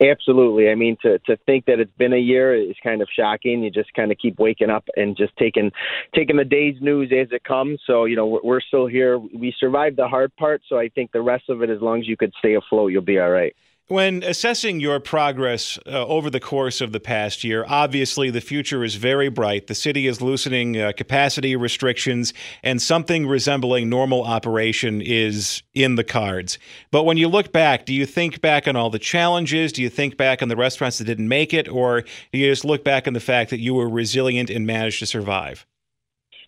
Absolutely. 0.03 0.71
I 0.71 0.75
mean, 0.75 0.97
to 1.03 1.21
to 1.21 1.37
think 1.47 1.67
that 1.67 1.79
it's 1.79 1.97
been 1.97 2.13
a 2.13 2.19
year 2.19 2.55
is 2.55 2.75
kind 2.83 3.01
of 3.01 3.09
shocking. 3.17 3.63
You 3.63 3.71
just 3.71 3.95
kind 3.95 4.11
of 4.11 4.19
keep 4.19 4.41
waking 4.41 4.69
up 4.69 4.85
and 4.97 5.17
just 5.17 5.37
taking 5.37 5.71
taking 6.15 6.37
the 6.37 6.45
day's 6.45 6.75
news 6.81 7.13
as 7.13 7.29
it 7.31 7.45
comes. 7.45 7.81
So 7.87 8.05
you 8.05 8.17
know, 8.17 8.27
we're, 8.27 8.43
we're 8.43 8.61
still 8.61 8.87
here. 8.87 9.19
We 9.19 9.55
survived 9.59 9.97
the 9.97 10.09
hard 10.09 10.35
part, 10.37 10.63
so 10.69 10.79
I 10.79 10.89
think 10.89 11.13
the 11.13 11.23
rest 11.23 11.45
of 11.49 11.63
it, 11.63 11.71
as 11.71 11.81
long 11.81 12.01
as 12.01 12.09
you 12.09 12.17
could 12.17 12.33
stay 12.39 12.55
afloat, 12.55 12.91
you'll 12.91 13.03
be 13.03 13.21
all 13.21 13.31
right. 13.31 13.55
When 13.89 14.23
assessing 14.23 14.81
your 14.81 14.99
progress 14.99 15.79
uh, 15.87 16.07
over 16.07 16.31
the 16.31 16.41
course 16.41 16.81
of 16.81 16.93
the 16.93 17.01
past 17.01 17.45
year, 17.45 17.67
obviously 17.69 18.31
the 18.31 18.41
future 18.41 18.83
is 18.83 18.95
very 18.95 19.29
bright. 19.29 19.67
The 19.67 19.75
city 19.75 20.07
is 20.07 20.23
loosening 20.23 20.81
uh, 20.81 20.93
capacity 20.97 21.55
restrictions, 21.55 22.33
and 22.63 22.81
something 22.81 23.27
resembling 23.27 23.91
normal 23.91 24.23
operation 24.23 25.03
is 25.03 25.63
in 25.75 25.97
the 25.97 26.05
cards. 26.05 26.59
But 26.93 27.03
when 27.05 27.19
you 27.19 27.29
look 27.29 27.53
back, 27.53 27.85
do 27.85 27.93
you 27.93 28.07
think 28.07 28.41
back 28.41 28.67
on 28.67 28.75
all 28.75 28.89
the 28.89 28.99
challenges? 28.99 29.71
Do 29.71 29.83
you 29.83 29.91
think 29.91 30.17
back 30.17 30.41
on 30.41 30.49
the 30.49 30.57
restaurants 30.57 30.97
that 30.97 31.05
didn't 31.05 31.29
make 31.29 31.53
it? 31.53 31.69
Or 31.69 32.05
do 32.33 32.39
you 32.39 32.51
just 32.51 32.65
look 32.65 32.85
back 32.85 33.07
on 33.07 33.13
the 33.13 33.21
fact 33.21 33.51
that 33.51 33.61
you 33.61 33.75
were 33.75 33.91
resilient 33.91 34.49
and 34.49 34.67
managed 34.67 35.01
to 35.01 35.07
survive? 35.07 35.67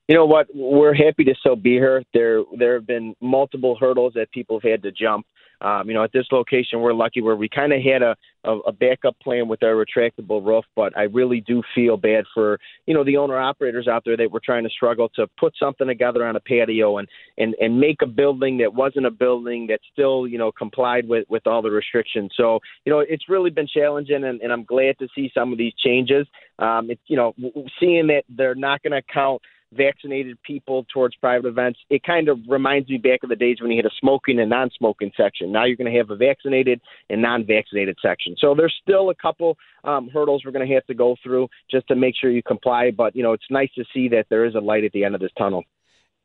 You 0.08 0.14
know 0.14 0.24
what? 0.24 0.46
We're 0.54 0.94
happy 0.94 1.24
to 1.24 1.34
still 1.34 1.56
be 1.56 1.72
here. 1.72 2.02
There, 2.14 2.44
there 2.56 2.74
have 2.74 2.86
been 2.86 3.14
multiple 3.20 3.76
hurdles 3.78 4.14
that 4.14 4.30
people 4.32 4.58
have 4.60 4.70
had 4.70 4.82
to 4.84 4.92
jump. 4.92 5.26
Um, 5.60 5.88
you 5.88 5.94
know, 5.94 6.04
at 6.04 6.12
this 6.12 6.26
location, 6.30 6.80
we're 6.80 6.92
lucky 6.92 7.22
where 7.22 7.36
we 7.36 7.48
kind 7.48 7.72
of 7.72 7.80
had 7.82 8.02
a, 8.02 8.14
a, 8.44 8.58
a 8.58 8.72
backup 8.72 9.18
plan 9.20 9.48
with 9.48 9.62
our 9.62 9.74
retractable 9.74 10.44
roof, 10.44 10.64
but 10.74 10.96
I 10.96 11.02
really 11.02 11.40
do 11.40 11.62
feel 11.74 11.96
bad 11.96 12.24
for, 12.34 12.58
you 12.86 12.94
know, 12.94 13.04
the 13.04 13.16
owner 13.16 13.38
operators 13.38 13.88
out 13.88 14.02
there 14.04 14.16
that 14.16 14.30
were 14.30 14.40
trying 14.44 14.64
to 14.64 14.70
struggle 14.70 15.08
to 15.16 15.26
put 15.38 15.54
something 15.58 15.86
together 15.86 16.26
on 16.26 16.36
a 16.36 16.40
patio 16.40 16.98
and, 16.98 17.08
and, 17.38 17.54
and 17.60 17.80
make 17.80 18.02
a 18.02 18.06
building 18.06 18.58
that 18.58 18.74
wasn't 18.74 19.06
a 19.06 19.10
building 19.10 19.66
that 19.68 19.80
still, 19.92 20.26
you 20.26 20.38
know, 20.38 20.52
complied 20.52 21.08
with, 21.08 21.26
with 21.28 21.46
all 21.46 21.62
the 21.62 21.70
restrictions. 21.70 22.32
So, 22.36 22.60
you 22.84 22.92
know, 22.92 23.00
it's 23.00 23.28
really 23.28 23.50
been 23.50 23.66
challenging 23.66 24.24
and, 24.24 24.40
and 24.40 24.52
I'm 24.52 24.64
glad 24.64 24.98
to 24.98 25.08
see 25.14 25.30
some 25.32 25.52
of 25.52 25.58
these 25.58 25.74
changes. 25.74 26.26
Um, 26.58 26.90
it's, 26.90 27.02
you 27.06 27.16
know, 27.16 27.34
seeing 27.80 28.06
that 28.08 28.24
they're 28.28 28.54
not 28.54 28.82
going 28.82 28.92
to 28.92 29.02
count– 29.02 29.42
vaccinated 29.72 30.40
people 30.42 30.86
towards 30.92 31.16
private 31.16 31.48
events. 31.48 31.78
It 31.90 32.02
kind 32.02 32.28
of 32.28 32.38
reminds 32.48 32.88
me 32.88 32.98
back 32.98 33.22
of 33.22 33.28
the 33.28 33.36
days 33.36 33.58
when 33.60 33.70
you 33.70 33.76
had 33.76 33.86
a 33.86 33.94
smoking 34.00 34.38
and 34.38 34.50
non-smoking 34.50 35.12
section. 35.16 35.52
Now 35.52 35.64
you're 35.64 35.76
going 35.76 35.92
to 35.92 35.98
have 35.98 36.10
a 36.10 36.16
vaccinated 36.16 36.80
and 37.10 37.22
non-vaccinated 37.22 37.98
section. 38.00 38.36
So 38.38 38.54
there's 38.54 38.74
still 38.82 39.10
a 39.10 39.14
couple 39.14 39.56
um, 39.84 40.08
hurdles 40.12 40.42
we're 40.44 40.52
going 40.52 40.66
to 40.66 40.74
have 40.74 40.86
to 40.86 40.94
go 40.94 41.16
through 41.22 41.48
just 41.70 41.88
to 41.88 41.96
make 41.96 42.14
sure 42.20 42.30
you 42.30 42.42
comply. 42.42 42.90
But 42.90 43.16
you 43.16 43.22
know, 43.22 43.32
it's 43.32 43.50
nice 43.50 43.70
to 43.74 43.84
see 43.92 44.08
that 44.08 44.26
there 44.30 44.44
is 44.44 44.54
a 44.54 44.60
light 44.60 44.84
at 44.84 44.92
the 44.92 45.04
end 45.04 45.14
of 45.14 45.20
this 45.20 45.32
tunnel. 45.36 45.64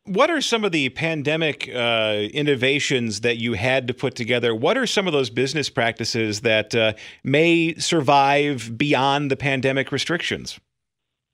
What 0.05 0.31
are 0.31 0.41
some 0.41 0.65
of 0.65 0.71
the 0.71 0.89
pandemic 0.89 1.69
uh, 1.69 2.27
innovations 2.33 3.21
that 3.21 3.37
you 3.37 3.53
had 3.53 3.87
to 3.87 3.93
put 3.93 4.15
together? 4.15 4.55
What 4.55 4.75
are 4.75 4.87
some 4.87 5.05
of 5.05 5.13
those 5.13 5.29
business 5.29 5.69
practices 5.69 6.41
that 6.41 6.73
uh, 6.73 6.93
may 7.23 7.75
survive 7.75 8.79
beyond 8.79 9.29
the 9.29 9.35
pandemic 9.35 9.91
restrictions? 9.91 10.59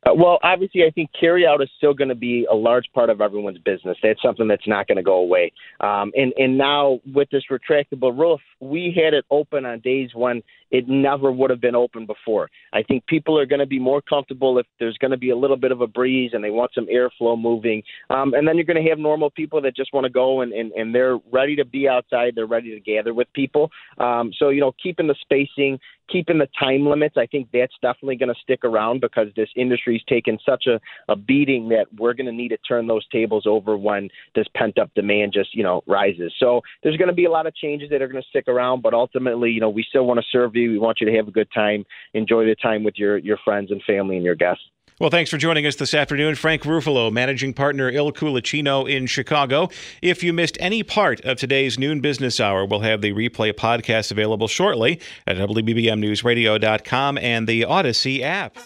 Uh, 0.06 0.14
well, 0.14 0.38
obviously, 0.44 0.84
I 0.84 0.92
think 0.92 1.10
carryout 1.22 1.62
is 1.62 1.70
still 1.78 1.94
going 1.94 2.10
to 2.10 2.16
be 2.16 2.46
a 2.50 2.56
large 2.56 2.86
part 2.94 3.10
of 3.10 3.20
everyone's 3.20 3.58
business. 3.58 3.98
That's 4.04 4.22
something 4.22 4.48
that's 4.48 4.68
not 4.68 4.88
going 4.88 4.98
to 4.98 5.04
go 5.04 5.18
away. 5.18 5.52
Um, 5.80 6.12
and 6.16 6.34
and 6.38 6.58
now 6.58 7.00
with 7.14 7.30
this 7.32 7.44
retractable 7.50 8.18
roof, 8.18 8.40
we 8.60 8.94
had 8.96 9.14
it 9.14 9.26
open 9.32 9.66
on 9.66 9.80
days 9.80 10.12
when 10.14 10.44
it 10.72 10.88
never 10.88 11.32
would 11.32 11.50
have 11.50 11.62
been 11.62 11.76
open 11.76 12.06
before. 12.06 12.50
I 12.74 12.84
think 12.84 13.06
people 13.08 13.40
are 13.40 13.46
going 13.46 13.60
to 13.60 13.66
be 13.66 13.80
more 13.80 14.02
comfortable 14.02 14.60
if 14.60 14.66
there's 14.80 14.98
going 14.98 15.12
to 15.12 15.18
be 15.18 15.30
a 15.30 15.38
little 15.38 15.58
bit 15.58 15.72
of 15.72 15.82
a 15.82 15.88
breeze 15.88 16.32
and 16.34 16.44
they 16.44 16.50
want 16.50 16.72
some 16.74 16.88
airflow 16.88 17.40
moving. 17.40 17.84
Um, 18.10 18.34
and 18.34 18.48
then 18.48 18.56
you're 18.56 18.66
going 18.66 18.84
to 18.84 18.90
have 18.90 19.00
normal 19.00 19.30
people 19.30 19.62
that 19.62 19.76
just 19.76 19.94
want 19.94 20.06
to 20.06 20.10
go 20.10 20.42
and, 20.42 20.52
and, 20.54 20.72
and 20.74 20.94
they're 20.94 21.18
ready 21.32 21.56
to 21.56 21.66
be 21.66 21.88
outside. 21.88 22.34
They're 22.36 22.46
ready 22.46 22.72
to 22.72 22.80
gather 22.80 23.14
with 23.14 23.32
people. 23.34 23.70
Um, 23.98 24.32
so, 24.38 24.50
you 24.50 24.62
know, 24.62 24.74
keeping 24.82 25.08
the 25.08 25.16
spacing, 25.22 25.80
keeping 26.10 26.38
the 26.38 26.48
time 26.60 26.86
limits, 26.86 27.16
I 27.18 27.26
think 27.26 27.50
that's 27.52 27.74
definitely 27.82 28.16
going 28.16 28.34
to 28.34 28.42
stick 28.42 28.64
around 28.64 29.02
because 29.02 29.28
this 29.36 29.50
industry's 29.56 30.02
taken 30.08 30.38
such 30.46 30.66
a, 30.68 30.80
a 31.12 31.16
beating 31.16 31.70
that 31.70 31.88
we're 31.98 32.14
going 32.14 32.28
to 32.28 32.32
need 32.32 32.50
to 32.50 32.58
turn 32.58 32.88
those 32.88 33.08
tables 33.10 33.46
over 33.46 33.78
when 33.78 34.10
this 34.36 34.48
pent 34.56 34.78
up 34.80 34.90
demand 34.96 35.34
just, 35.34 35.54
you 35.54 35.64
know, 35.64 35.84
rises. 35.88 36.34
So 36.40 36.62
there's 36.84 36.98
going 36.98 37.10
to 37.10 37.14
be 37.14 37.26
a 37.26 37.32
lot 37.32 37.48
of 37.48 37.56
changes 37.56 37.90
that 37.90 38.02
are 38.02 38.08
going 38.08 38.22
to 38.22 38.30
stick 38.30 38.48
around, 38.48 38.82
but 38.82 38.94
ultimately, 38.94 39.52
you 39.52 39.60
know, 39.60 39.70
we 39.70 39.84
still 39.88 40.06
want 40.06 40.20
to 40.20 40.26
serve 40.32 40.54
you. 40.58 40.72
We 40.72 40.80
want 40.80 41.00
you 41.02 41.08
to 41.10 41.16
have 41.16 41.28
a 41.28 41.32
good 41.32 41.50
time, 41.54 41.86
enjoy 42.14 42.46
the 42.46 42.56
time 42.56 42.84
with 42.84 42.96
your, 42.98 43.18
your 43.18 43.38
friends 43.44 43.72
and 43.72 43.82
family 43.84 44.16
and 44.16 44.26
your 44.26 44.36
guests. 44.36 44.64
Well, 45.00 45.12
thanks 45.12 45.30
for 45.30 45.38
joining 45.38 45.68
us 45.68 45.76
this 45.76 45.94
afternoon. 45.94 46.34
Frank 46.34 46.64
Ruffalo, 46.64 47.12
managing 47.12 47.54
partner 47.54 47.88
Il 47.88 48.12
Culaccino 48.12 48.90
in 48.90 49.06
Chicago. 49.06 49.70
If 50.02 50.24
you 50.24 50.34
missed 50.34 50.58
any 50.60 50.82
part 50.82 51.22
of 51.22 51.38
today's 51.38 51.78
noon 51.78 52.02
business 52.02 52.40
hour, 52.40 52.66
we'll 52.66 52.80
have 52.80 53.02
the 53.02 53.14
replay 53.14 53.54
podcast 53.54 54.10
available 54.10 54.48
shortly 54.48 55.00
at 55.28 55.38
WBBMNewsRadio.com 55.38 57.20
and 57.20 57.48
the 57.48 57.62
Audacy 57.62 58.22
app. 58.22 58.58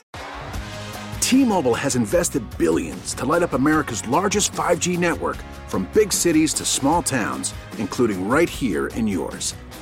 T 1.20 1.44
Mobile 1.44 1.76
has 1.76 1.98
invested 1.98 2.44
billions 2.58 3.14
to 3.16 3.26
light 3.26 3.44
up 3.44 3.52
America's 3.52 4.08
largest 4.08 4.54
5G 4.54 4.98
network 4.98 5.38
from 5.68 5.86
big 5.94 6.14
cities 6.14 6.54
to 6.54 6.64
small 6.64 7.04
towns, 7.04 7.54
including 7.78 8.30
right 8.30 8.50
here 8.50 8.88
in 8.88 9.06
yours. 9.06 9.54